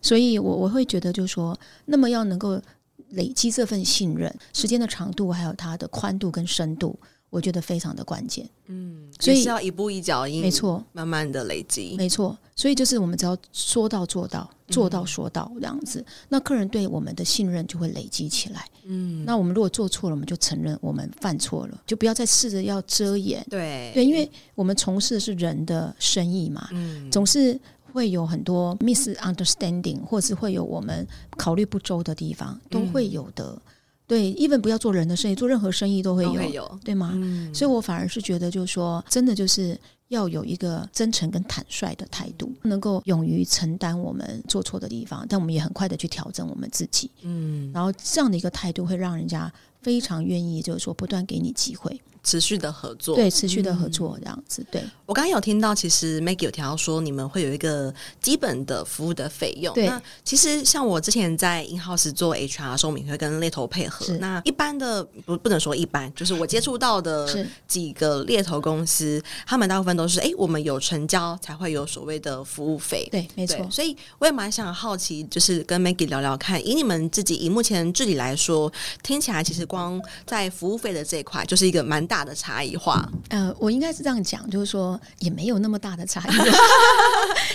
[0.02, 2.62] 所以我我会觉得，就是说，那么要能够
[3.10, 6.98] 累积这份信任，时间的长度，还有它的宽度跟深度。
[7.30, 12.38] 我觉得非常的关键，嗯，所以是要一步一脚印，没错，慢慢的累积，没错。
[12.56, 18.66] 所以就是我们只要说到做到，做到说到这样子，嗯、那客人对我们的信任就会累积起来。
[18.86, 23.46] 嗯，那我们如果做错了，我们就承认我们犯错了，就不要再试着要遮掩。
[23.50, 27.60] 对对，因为我们从事的是人的生意嘛，嗯，总是
[27.92, 31.06] 会有很多 misunderstanding，或是会有我们
[31.38, 33.52] 考虑不周的地方，都会有的。
[33.52, 33.62] 嗯
[34.08, 37.12] 对，even 不要做人的生意，做任何生意都会有，会有对吗？
[37.16, 39.78] 嗯，所以我反而是觉得，就是说，真的就是
[40.10, 47.10] 要有一个真诚跟坦率的态度，能够勇于承担我们做错的地方，但我们也很快的去调整我们自己。
[47.22, 49.52] 嗯，然后这样的一个态度会让人家
[49.82, 52.02] 非常愿意，就是说不断给你机会。
[52.24, 54.66] 持续的合作，对，持续的合作这样子。
[54.70, 59.74] 对，我刚刚有听到，其实 Maggie 有提到说，你们会有一个基本的服务的费用。
[59.74, 64.06] 对，那其实像我之前在 InHouse 做 HR 的时候，我们会跟猎头配合。
[64.18, 73.10] 那一般的不不能说一般，就是我接触到的几个猎头公司，他们大部分都是哎，我们有成交才会有所谓的服务费。
[73.12, 73.68] 对，没错。
[73.72, 78.72] 所以我也蛮想好奇，就是跟 Maggie 聊聊看，以你们自己以目前治理来说，
[79.02, 82.28] 听起来其实光在服务费的这一块就是一个蛮大。
[82.28, 86.34] 的差异化，呃，我应该是这样讲，就是说也没有那么大的差异，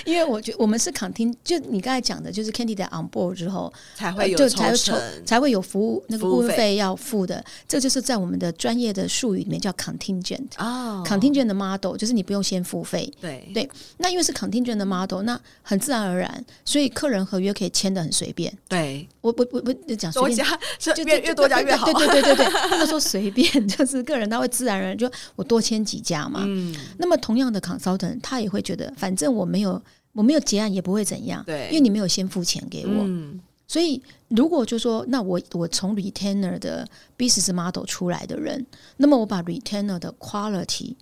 [0.10, 13.12] 因为我觉得我们是 contingent，就你刚才讲的，就是 candidate on board 之后才会有就才会抽才会有服务那个服务费要付的，这就是在我们的专业的术语里面叫 contingent 哦，contingent 的 model 就是你不不用先付费。
[13.20, 13.68] 对对，
[13.98, 18.50] 那因为是 contingent 的 model，那很自然而然，所以客人合约可以签的很随便。
[18.66, 20.38] 对，我我我我讲随便，
[20.78, 21.92] 加就越越多加越好。
[21.92, 26.42] 对对对对对，不能 说随便， 就是个人他会自然而然就我多签几家嘛。
[26.46, 26.74] 嗯。
[26.96, 29.82] 那么同样的 consultant，他也会觉得，反正我没有
[30.14, 31.44] 我没有结案也不会怎样。
[31.44, 32.92] 对，因为你没有先付钱给我。
[33.04, 33.38] 嗯。
[33.68, 38.66] 所以，如果就说，那我我从 retainer 的 business model 出来的人，
[38.98, 40.94] 那么我把 retainer 的 quality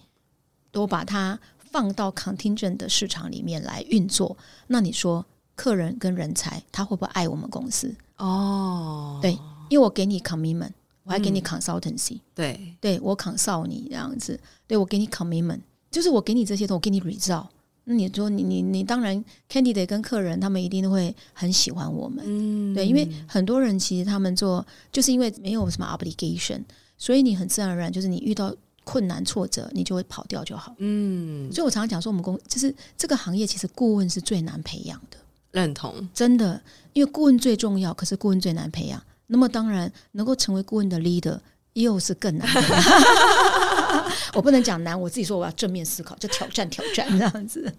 [0.71, 7.95] 都把它放到 contingent 的市场里面来运作，那你说客人跟人才他会不会爱我们公司？
[8.17, 9.33] 哦，对，
[9.69, 10.71] 因为我给你 commitment，
[11.05, 15.61] 我还给你 consultancy，嗯、对，对我 consult 你这样子，对我给你 commitment，
[15.91, 17.47] 就是我给你这些东西，我给你 result。
[17.85, 26.63] 那你说你你你当然，candidate 跟客人他们一定会很喜欢我们，嗯，对，因为很多人其实他们做就是因为没有什么 obligation，
[26.99, 28.55] 所以你很自然而然就是你遇到
[28.91, 31.53] 困难挫折，你就会跑掉就好，嗯。
[31.53, 35.17] 所以我常常讲说，我们公就是这个行业其实顾问是最难培养的，
[35.53, 36.61] 认同，真的，
[36.93, 39.01] 因为顾问最重要，可是顾问最难培养。
[39.29, 41.39] 那么当然能够成为顾问的 leader。
[41.75, 42.53] 又是更难。
[42.53, 42.63] 的，
[44.35, 47.73] 我不能讲难，我自己说我要正面思考，就挑战挑战这样子，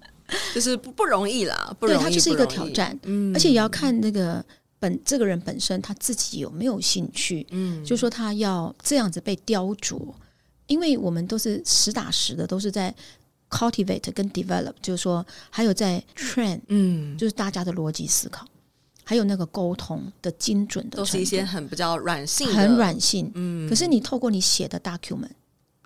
[0.56, 4.44] 就是不不容易啦，不容易，对，它就是一个挑战，嗯，而且也要看那个
[4.80, 10.00] 本这个人本身他自己有没有兴趣，嗯，就说他要这样子被雕琢，
[10.72, 12.96] 因为我们都是实打实的，都是在
[13.50, 18.48] cultivate 跟 develop，就是说还有在 train，嗯，就是大家的逻辑思考。
[19.04, 23.30] 还有那个沟通的精准的，都是一些很比较软性，很软性。
[23.36, 25.32] 嗯，可是你透过你写的 document，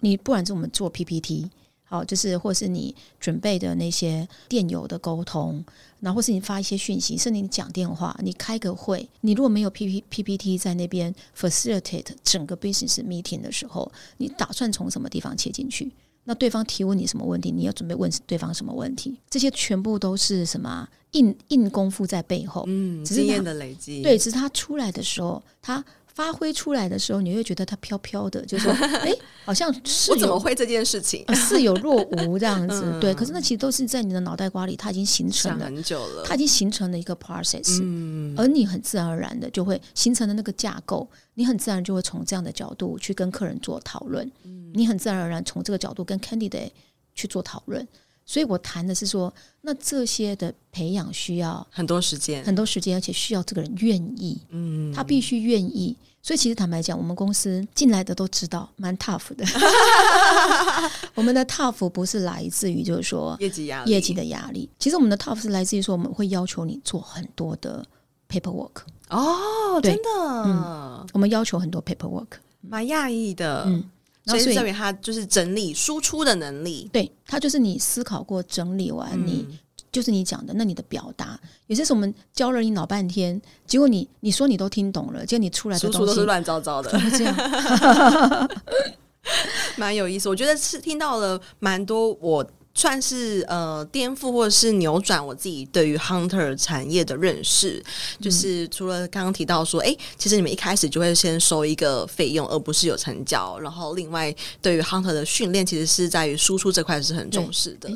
[0.02, 1.50] 你不管是我们做 PPT，
[1.88, 5.64] 好，就是或是你准备的那些电邮的沟通，
[6.00, 15.92] 然后或是你发一些讯息，甚至你讲电话，你开个会，你如果没有 P P P P T 在那边 facilitate 整个 business meeting 的时候，你打算从什么地方切进去？
[16.28, 19.16] 那对方提问你什么问题，你要准备问对方什么问题？
[19.30, 24.02] 这些全部都是什么硬硬功夫在背后，嗯，经验的累积。
[24.02, 25.86] 对，只是他出来的时候，他
[26.16, 28.72] 发挥出来的时候，你会觉得它飘飘的，就是说，
[29.04, 29.14] 哎，
[29.44, 32.84] 好像是我怎么会这件事情，似有若无这样子。
[32.88, 44.26] 嗯、对，可是那其实都是在你的脑袋瓜里，它已经形成了很久了，它已经形成了一个 process，嗯，而你很自然而然的就会形成了那个架构，你很自然就会从这样的角度去跟客人做讨论。
[44.46, 46.72] 嗯你很自然而然从这个角度跟 candidate
[47.14, 47.86] 去做讨论，
[48.26, 55.96] 所以我谈的是说，那这些的培养需要很多时间，很多时间，而且需要这个人愿意，嗯，他必须愿意。
[56.24, 59.46] 所以其实坦白讲，我们公司进来的都知道，蛮 tough 的。
[61.14, 64.68] 我们的 tough 不是来自于就是说业绩压力，业绩的压力。
[64.80, 67.86] 其实我们的 tough 是来自于说，我们会要求你做很多的
[68.28, 68.72] paperwork。
[69.10, 70.10] 哦，真的，
[70.48, 72.26] 嗯，我们要求很多 paperwork，
[72.62, 73.84] 蛮讶异的，嗯。
[74.26, 79.60] 所以证明他就是整理输出的能力，对，他就是你思考过整理完，嗯、你
[79.92, 88.50] 就是你讲的，那你的表达，有些时候我们教了你老半天，结果你你说你都听懂了，结果你出来的东西都是乱糟糟的，怎么这样？
[89.78, 92.46] 蛮有意思，我觉得是听到了蛮多我。
[92.76, 97.84] 算是呃颠覆或者是扭转我自己对于 hunter 产业的认识，
[98.20, 103.58] 嗯、就是除了刚刚提到说，哎、欸，其实你们一开始就会先收一个费用，而不是有成交。
[103.60, 107.90] 然后另外对于 hunter 的训练，其实是在于输出这块是很重视的。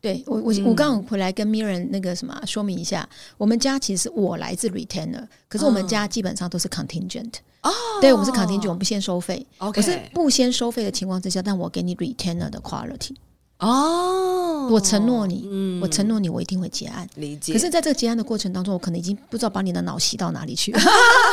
[0.00, 9.44] 对，我我我刚刚回来跟 Mirren 那个什么说明一下，我们家其实我来自 retainer，可是我们家基本上都是 contingent 哦，对我们是 contingent，我们不先收费。
[9.72, 13.16] 可是不先收费的情况之下，但我给你 retainer 的 quality。
[13.58, 17.08] 哦，我承诺你，嗯、我承诺你，我一定会结案。
[17.16, 17.52] 理解。
[17.52, 20.80] 可是，在这个结案的过程当中，我可能已经不知道把你的脑洗到哪里去了。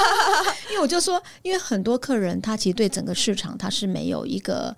[0.72, 4.76] 因为我就说，因为很多客人他其实对整个市场他是没有一个。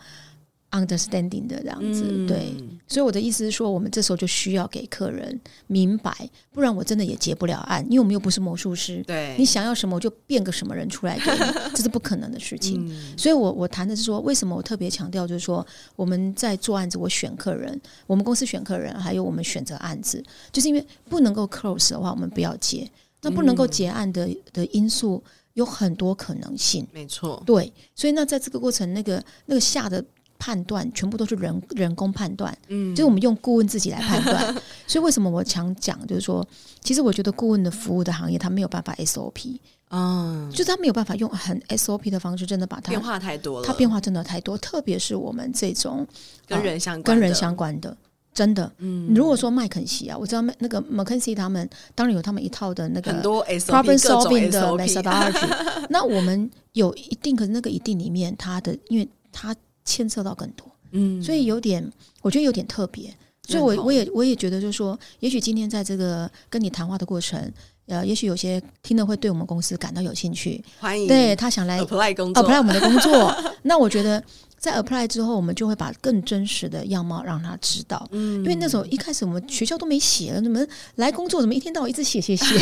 [0.77, 2.53] Understanding 的这样子，嗯、对，
[2.87, 9.03] 所以我的意思是说，我们这时候就需要给客人明白，不然我真的也结不了案，因为我们又不是魔术师。
[9.07, 11.37] 对，你想要什么，我就变个什么人出来给你，
[11.75, 12.85] 这是不可能的事情。
[12.87, 15.65] 嗯、所以我我谈的是说，为什么我特别强调，就是说
[15.95, 22.89] 我们在做案子，我选客人，我们公司选客人，还有我们选择案子，就是因为不能够 close 的话，我们不要接。
[23.21, 25.21] 那不能够结案的的因素
[25.55, 27.41] 有很多可能性，没错。
[27.45, 30.03] 对，所以那在这个过程，那个那个下的。
[30.39, 34.55] 判断全部都是人人工判断，嗯，就是我们用顾问自己来判断。
[34.87, 36.45] 所以为什么我常讲，就是说，
[36.81, 39.59] 其实我觉得顾问的服务的行业，他没有办法 SOP，
[39.89, 46.05] 嗯，就是他没有办法用很 SOP 的方式，真的把它变化太多了，它变化真的太多，特别是我们这种
[46.47, 47.95] 跟人相关、跟人相关的，
[48.33, 59.55] 真的，嗯，如果说麦肯锡啊，我知道麦那个 McKinsey 他们当然有他们一套的那个很多 problem solving 的 methodology， 那我们有一定，可是那个一定里面，它的因为它。
[59.87, 61.81] 牵涉到更多，嗯，所以有点，
[62.21, 63.11] 我觉得有点特别。
[63.47, 67.51] 所以我，我我也我也觉得，就是说，也许今天在这个跟你谈话的过程，
[67.85, 73.33] 呃，也许有些听了会对我们公司感到有兴趣，欢迎，对他想来 apply 工作，apply 我们的工作。
[73.63, 74.21] 那我觉得。
[74.59, 78.07] 在 apply 之后，我们就会把更真实的样貌让他知道。
[78.11, 82.57] 嗯，因为那时候一开始我们学校都没写了，你们来工作怎么一天到晚一直写写写？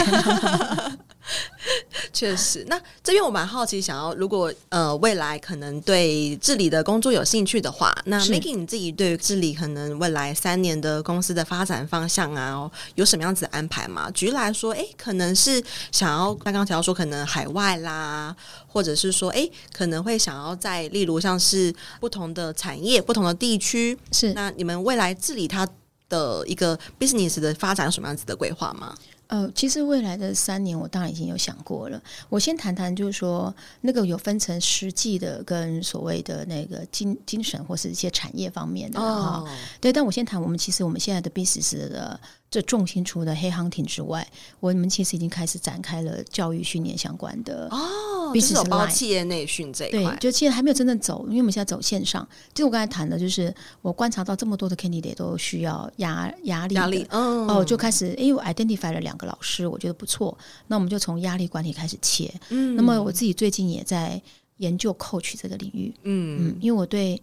[2.14, 14.10] 确实，那这边我蛮好奇，想要如果呃未来可能对治理的工作有兴趣的话，那 Maggie 你自己对治理可能未来三年的公司的发展方向啊，有什么样子的安排吗？
[14.12, 15.62] 举例来说，哎，可能是
[15.92, 18.36] 想要刚刚提到说可能海外啦，
[18.68, 21.74] 或者是说哎可能会想要在例如像是。
[22.00, 25.68] 不同的产业、不同的地区，是那你们未来治理它
[26.08, 28.96] 的一个 business 的发展有什么样子的规划吗？
[29.28, 32.02] 呃，其实未来的三年，我当然已经有想过了。
[32.30, 39.48] 我先谈谈，就是说那个有分成实际的跟所谓的那个精精神或是一些产业方面的哈、哦。
[39.82, 42.20] 对，但我先谈我们其实我们现在的 business 的。
[42.50, 44.26] 这重心除了黑 hunting 之外，
[44.62, 52.26] 我们其实已经开始展开了教育训练相关的哦，就是有包企业内训这一块，对，就其实还没有真正走，因为我们现在走线上。
[52.54, 60.38] 就我刚才谈的，就是我观察到这么多的 candidate 都需要压压力，压力，嗯，哦，就开始，因为我 identify 了两个老师，我觉得不错，
[60.68, 62.34] 那我们就从压力管理开始切。
[62.50, 64.22] 嗯，那么我自己最近也在
[64.58, 67.22] 研究 coach 这个领域，嗯嗯，因为我对。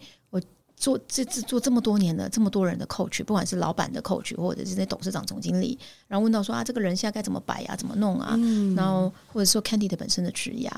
[0.83, 5.79] 做这这做这么多年的，这么多人的 coach，不管是老板的 coach，或者是那董事长、总经理，
[6.09, 8.35] 然后问到说啊，这个人现在该怎么摆呀、啊，怎么弄啊？
[8.37, 10.73] 嗯、然后或者说 Candidate 本身的职涯，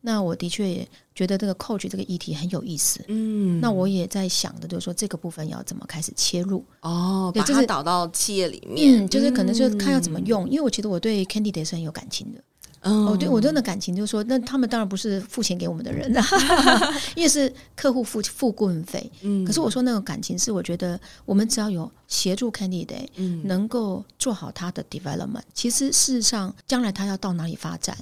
[0.00, 3.04] 那我的确也觉得这个 coach 这个议题很有意思。
[3.08, 6.64] 嗯，那我也在想的就是说，这个部分要怎么开始切入？
[6.82, 12.40] 哦，对，把它导到企业里面，嗯，就是可能就是看要怎么用，嗯、因为我觉得我对 Candidate 是很有感情的。
[12.82, 16.12] 哦，对我真的感情就是说，那他们当然不是付钱给我们的人，
[17.16, 19.10] 因为是客户付付顾问费。
[19.22, 27.96] 嗯，可是我说那种感情是，我觉得我们只要有协助 candidate，嗯，能够做好他的 development，其实事实上将来他要到哪里发展，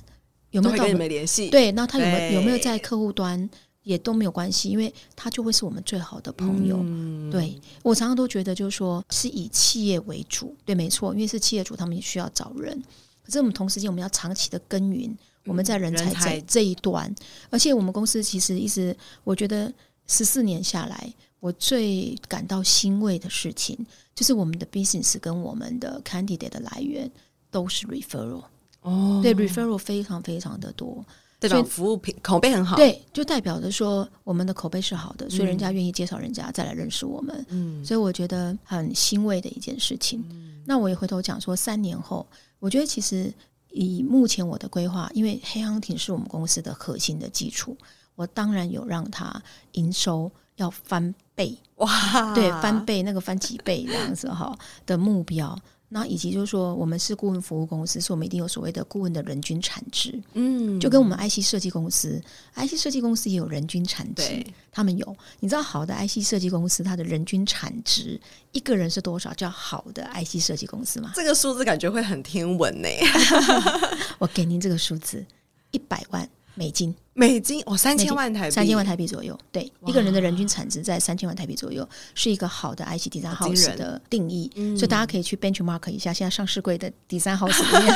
[0.50, 1.48] 有没有跟你们联系？
[1.48, 3.48] 对，那他有没有有没有在客户端
[3.82, 6.76] 也都没有关系，因为他就会是我们最好的朋友。
[6.82, 12.82] 嗯，对我常常都觉得就是说是以企业为主，对，没错，因为是企业主，他们也需要找人。
[13.26, 15.12] 可是我们同时间，我们要长期的耕耘，
[15.44, 17.12] 我们在人才这这一端，
[17.50, 19.72] 而且我们公司其实一直，我觉得
[20.06, 23.76] 十四年下来，我最感到欣慰的事情，
[24.14, 27.10] 就是我们的 business 跟我们的 candidate 的来源
[27.50, 28.44] 都是 referral
[28.82, 31.04] 哦，对 referral 非常非常的多，
[31.40, 40.24] 这种服务品口碑很好，对，就代表着说我们的口碑是好的，所以人家愿意介绍人家再来认识我们，嗯，所以我觉得很欣慰的一件事情。
[40.30, 42.26] 嗯，那我也回头讲说，三年后。
[42.58, 43.32] 我觉得其实
[43.70, 47.76] 以目前我的规划，因为黑 hunting 是我们公司的核心的基础，
[48.14, 49.42] 我当然有让它
[49.72, 55.56] 营收要翻倍哇，对，翻倍那个翻几倍这样子哈的目标。
[55.88, 60.20] 那以及就是说，我们是顾问服务公司，所以我们一定有所谓的顾问的人均产值。
[60.34, 62.20] 嗯，就跟我们 IC 设计公司
[62.56, 65.16] ，IC 设计公司也有人均产值，他们有。
[65.38, 68.20] 你知道好的 IC 设计公司，它的人均产值
[68.50, 69.32] 一个人是多少？
[69.34, 71.12] 叫好的 IC 设计公司吗？
[71.14, 72.88] 这个数字感觉会很天文呢。
[74.18, 75.24] 我给您这个数字，
[75.70, 76.28] 一百万。
[76.56, 79.38] 美金，美金哦，三千万台币，三千万台币左右。
[79.52, 84.50] 对，一个人的人均产值在三千万台币左右，是一个好的 IC Design House 的定义。
[84.76, 87.94] 所以大家可以去 benchmark 一下，现在上市柜的 Design House 里面，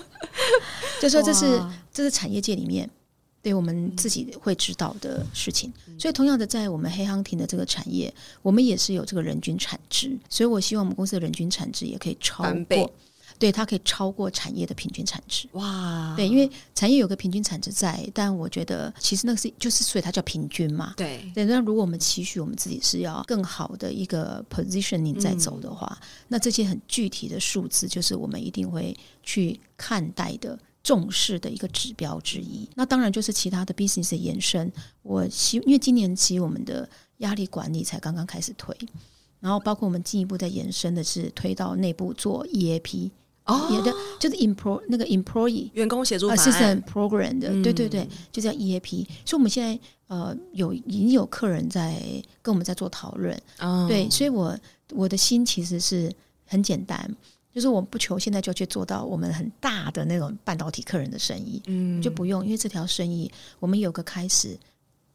[1.00, 1.60] 就说这是
[1.92, 2.88] 这是产业界里面
[3.42, 5.72] 对我们自己会知道的事情。
[5.98, 8.12] 所以同样的，在我们黑 hunting 的这个产业，
[8.42, 10.14] 我们也是有这个人均产值。
[10.28, 12.92] 所以我希望我们公司的人均产值也可以超过。
[13.40, 15.48] 对，它可以超过产业的平均产值。
[15.52, 20.92] 哇，对，因为产业有个平均产值在，但我觉得其实那个是就是，所以它叫平均嘛。
[20.94, 21.46] 对，对。
[21.46, 32.68] 那如果我们期许我们自己是要更好的一个 positioning 在走的话，嗯、那这些很具体的数字，就是我们一定会去看待的、重视的一个指标之一。
[32.74, 34.70] 那当然就是其他的 business 的延伸。
[35.02, 36.86] 我希因为今年其实我们的
[37.20, 38.76] 压力管理才刚刚开始推，
[39.40, 43.10] 然后包括我们进一步在延伸的是推到内部做 EAP。
[43.50, 49.04] 哦，也的就是 employ 那个 employee 员工协助 assistant program 的，嗯、对对对，就叫 EAP。
[49.24, 52.00] 所以我们现在呃有已经有客人在
[52.42, 54.56] 跟我们在做讨论，哦、对，所以我
[54.92, 56.12] 我的心其实是
[56.46, 57.16] 很简单，
[57.54, 64.58] 就是我不求现在就去做到我们很大的那种半导体客人的生意，嗯，就不用，因为这条生意我们有个开始，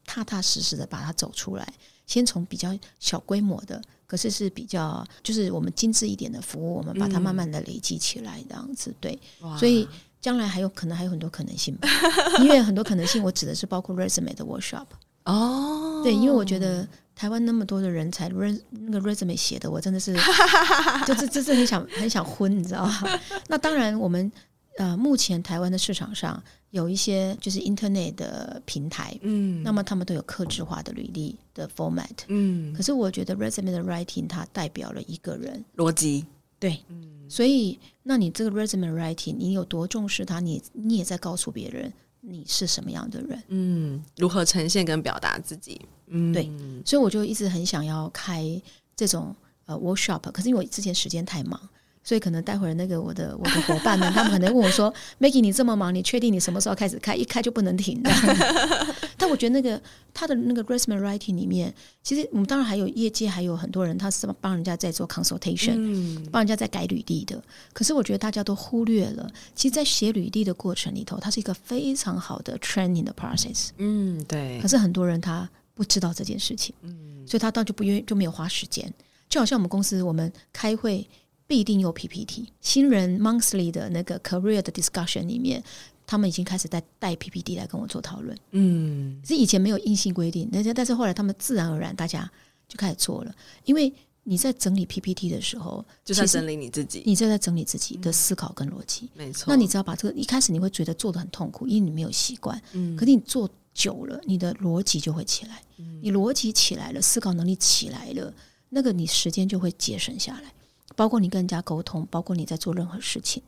[0.05, 1.73] 踏踏实实的把它走出来，
[2.05, 3.81] 先从比较小规模的。
[4.07, 9.19] 可是是比较，就是我们精致一点的服务，我们把它慢慢的累积起来，这样子、嗯、对。
[9.57, 9.87] 所以
[10.21, 11.89] 将来还有可能还有很多可能性吧，
[12.39, 14.85] 因为很多可能性，我指的是包括 resume 的 workshop
[15.23, 16.01] 哦。
[16.03, 20.13] 对，因为我觉得台湾那么多的人才，res 那个 resume 写的，我真的是，
[21.07, 23.19] 就是就是很想很想昏，你知道吗？
[23.47, 24.31] 那当然，我们
[24.77, 36.25] 呃，目前台湾的市场上有一些就是 internet 的平台，嗯，那么他们都有克制化的履历的 format，嗯，可是我觉得 resume 的 writing 它代表了一个人逻辑，
[36.59, 41.91] 对，嗯，所以那你这个 resume writing 你有多重视它，你你也在告诉别人。
[42.27, 43.43] 你是什么样的人？
[43.49, 45.79] 嗯，如何呈现跟表达自己？
[46.07, 46.51] 嗯，对，
[46.83, 48.59] 所以我就一直很想要开
[48.95, 49.35] 这种
[49.67, 51.69] 呃 workshop，可是因为我之前时间太忙。
[52.05, 57.15] 所以可能待会儿那个我的 我的伙伴们，他们可能问我说：“Maggie，你这么忙，你确定你什么时候开始开？
[57.15, 58.11] 一开就不能停的。
[59.17, 59.81] ”但我觉得那个
[60.13, 67.43] 他的那个 resume writing 里面，其实我们当然还有业界还有很多人，他是帮人家在做 consultation，嗯，帮人家在改履历的。
[67.73, 73.69] 可是我觉得大家都忽略了，其实，在写履历的过程里头，它是一个非常好的 training 的 process。
[73.77, 74.59] 嗯，对。
[74.61, 78.93] 可是很多人他不知道这件事情，嗯，所以他当就不愿意就没有花时间。
[79.27, 81.07] 就好像我们公司，我们开会。
[81.47, 85.63] 必定有 PPT，新人 monthly 的那个 career 的 discussion 里面，
[86.07, 88.37] 他们已经开始在带 PPT 来跟我做讨论。
[88.51, 92.29] 嗯，是以前没有硬性规定，但是但是后来他们自然而然大家
[92.67, 93.35] 就开始做了。
[93.65, 93.93] 因为
[94.23, 99.07] 你在整理 PPT 的时候，就在整理你自己，你就在整理自己的思考跟逻辑。
[99.13, 99.45] 没错。
[99.47, 102.59] 那你只要把这个一开始你会觉得做的很痛苦，因为你没有习惯。
[102.71, 102.95] 嗯。
[102.95, 105.61] 可是你做久了，你的逻辑就会起来。
[105.77, 105.99] 嗯。
[106.01, 108.33] 你逻辑起来了，思考能力起来了，
[108.69, 110.51] 那个你时间就会节省下来。
[110.95, 113.41] 包括你跟人家沟通，包括你在做任何事情，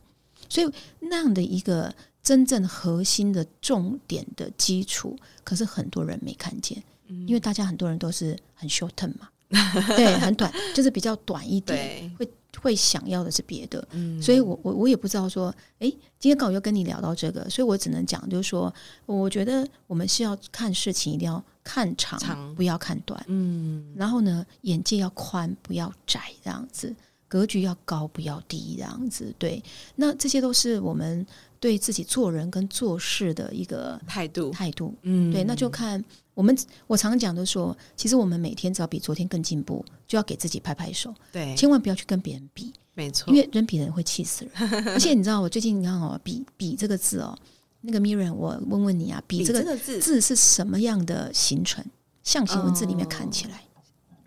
[0.50, 6.82] 所以那样的一个真正核心的重点的基础，可是很多人没看见，
[7.26, 9.30] 因为大家很多人都是很 short term 嘛，
[9.96, 12.30] 对，很短，就是比较短一点，会
[12.60, 13.88] 会想要的是别的，
[14.22, 15.90] 所以我我我也不知道说，诶，
[16.20, 18.74] 今天刚好又跟你聊到这个，所以我只能讲，就是说，
[19.06, 22.56] 我觉得我们是要看事情一定要看长，长。
[22.56, 26.94] 不要看短，嗯，然后呢，眼界要宽，不要窄，这样子。
[27.28, 29.62] 格局要高，不要低，这样子对。
[29.96, 31.26] 那这些都是我们
[31.60, 34.94] 对自己做人跟做事的一个态度态度。
[35.02, 35.44] 嗯，对。
[35.44, 36.04] 那就看
[36.34, 36.58] 我们，
[36.88, 41.14] 我常常讲的说，其实我们每天只要比昨天更进步，就要给自己拍拍手。
[41.32, 43.34] 对，千万不要去跟别人比，没错。
[43.34, 44.86] 因为人比人会气死人。
[44.94, 47.38] 而且你知道，我最近你看哦，比比这个字哦，
[47.82, 51.84] 那个 Mirren，我问问你啊，比这个字字是什么样的形成？
[52.24, 53.58] 象形文字里面看起来。
[53.58, 53.62] 哦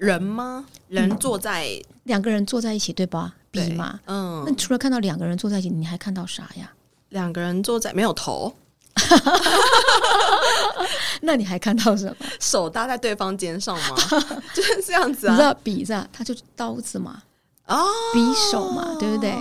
[0.01, 0.65] 人吗？
[0.89, 3.35] 人坐在、嗯、两个人坐在一起，对吧？
[3.51, 4.43] 比嘛，嗯。
[4.47, 6.73] 那除了看到两个人坐在一起，你还看到啥呀？
[7.11, 8.53] 两个人坐在没有头，
[11.21, 12.17] 那你还看到什么？
[12.41, 13.97] 手搭在对方肩上吗？
[14.55, 15.33] 就是这样子啊。
[15.33, 16.09] 你知道笔是吧？
[16.13, 17.23] 它就是刀子嘛，
[17.67, 17.85] 哦，
[18.15, 19.35] 匕首嘛，对不对？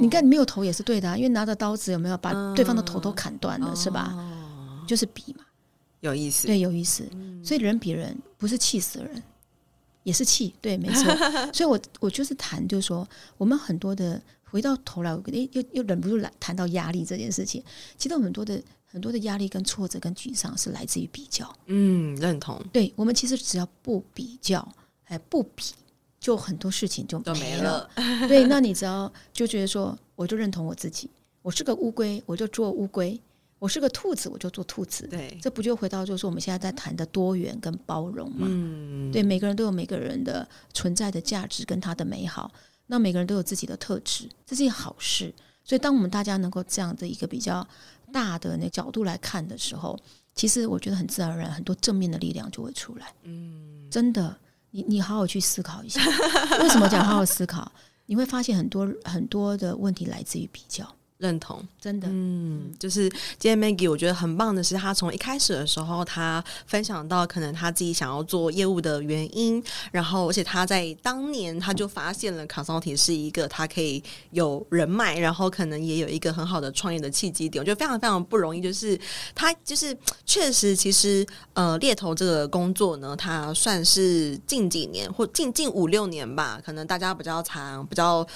[0.00, 4.12] 你看你没有头也是对的啊，因为拿着刀子有没有把对方的头都砍断了，嗯、是吧？
[4.86, 5.44] 就是比嘛，
[6.00, 7.08] 有意思，对，有意思。
[7.44, 9.22] 所以人比人不是气死人。
[10.02, 11.04] 也是气， 对，没错。
[11.52, 17.62] 所以我，我我就是谈，就是说，我们很多的回到头来，诶，又又忍不住来谈到压力这件事情。
[17.96, 21.50] 其实，很多的很多的压力、跟挫折、跟沮丧，是来自于比较。
[21.66, 22.60] 嗯，认同。
[22.72, 24.66] 对，我们其实只要不比较，
[25.04, 25.64] 哎，不比，
[26.20, 27.90] 就很多事情就没了。
[27.96, 31.08] 没了对，那你只要就觉得说，我就认同我自己，
[31.40, 33.18] 我是个乌龟，我就做乌龟。
[33.62, 35.06] 我是个兔子，我就做兔子。
[35.06, 38.44] 对，这不就回到就是我们现在在谈的多元跟包容嘛？
[38.50, 40.44] 嗯，对，每个人都有每个人的
[40.74, 42.50] 存在的价值跟他的美好，
[42.88, 45.32] 那每个人都有自己的特质，这是一件好事。
[45.62, 47.64] 所以，当我们大家能够这样的一个比较
[48.12, 49.96] 大的那角度来看的时候，
[50.34, 53.14] 其实我觉得很自然而然，很多正面的力量就会出来。
[53.22, 54.36] 嗯，真的，
[54.72, 56.04] 你你好好去思考一下，
[56.60, 57.70] 为什么讲好好思考？
[58.06, 60.84] 你会发现很多很多的问题来自于比较。
[61.22, 63.08] 认同，真的，嗯，就是
[63.38, 69.62] 今天 Maggie，我觉得很棒的是，他从一开始的时候，他分享到可能他自己想要做业务的原因，
[69.92, 74.02] 然后而且他在当年他就发现了 consulting 是一个他可以
[74.32, 78.60] 有人脉，然后可能也有一个很好的创业的契机点，我觉得非常非常不容易。
[78.60, 78.98] 就是
[79.32, 79.96] 他就是
[80.26, 88.26] 确实，其实呃猎头这个工作呢，他算是近几年或近近五六年吧，可能大家比较长，比较。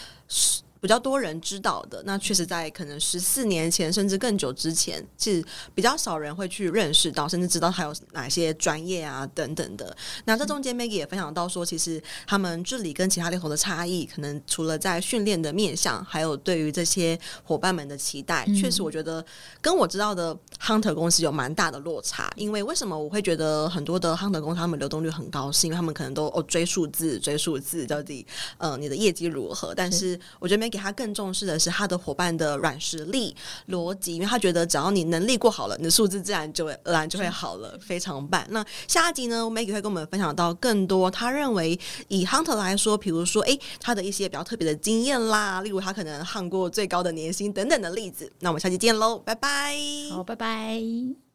[0.87, 9.97] 比较多人知道的，那确实在可能十四年前甚至更久之前，是比较少人会去认识到，甚至知道还有哪些专业啊等等的。
[10.27, 19.25] 那这中间 Maggie 也分享到说，其实他们这里跟其他猎头的差异，可能除了在训练的面向，还有对于这些伙伴们的期待，嗯、确实我觉得
[19.61, 22.33] 跟我知道的 Hunter 公司有蛮大的落差。
[22.37, 28.25] 因为为什么我会觉得很多的 Hunter 公司他们流动率很高，是因为他们可能都哦追数字追数字到底
[28.59, 29.75] 呃你的业绩如何？
[29.75, 33.35] 但是我觉得 Maggie 他更重视的是他的伙伴的软实力、
[33.69, 38.45] 逻辑，因为他觉得只要你能力过好了，你的素质自然就会自然就会好了，非常棒。
[38.51, 48.31] 那下一集呢，Maggie 会跟我们分享到更多他认为以 Hunter 来说，比如说诶，他的一些比较特别的经验啦，例如他可能 h 过最高的年薪等等的例子。
[48.41, 49.77] 那我们下期见喽，拜拜。
[50.11, 51.26] 好，拜拜。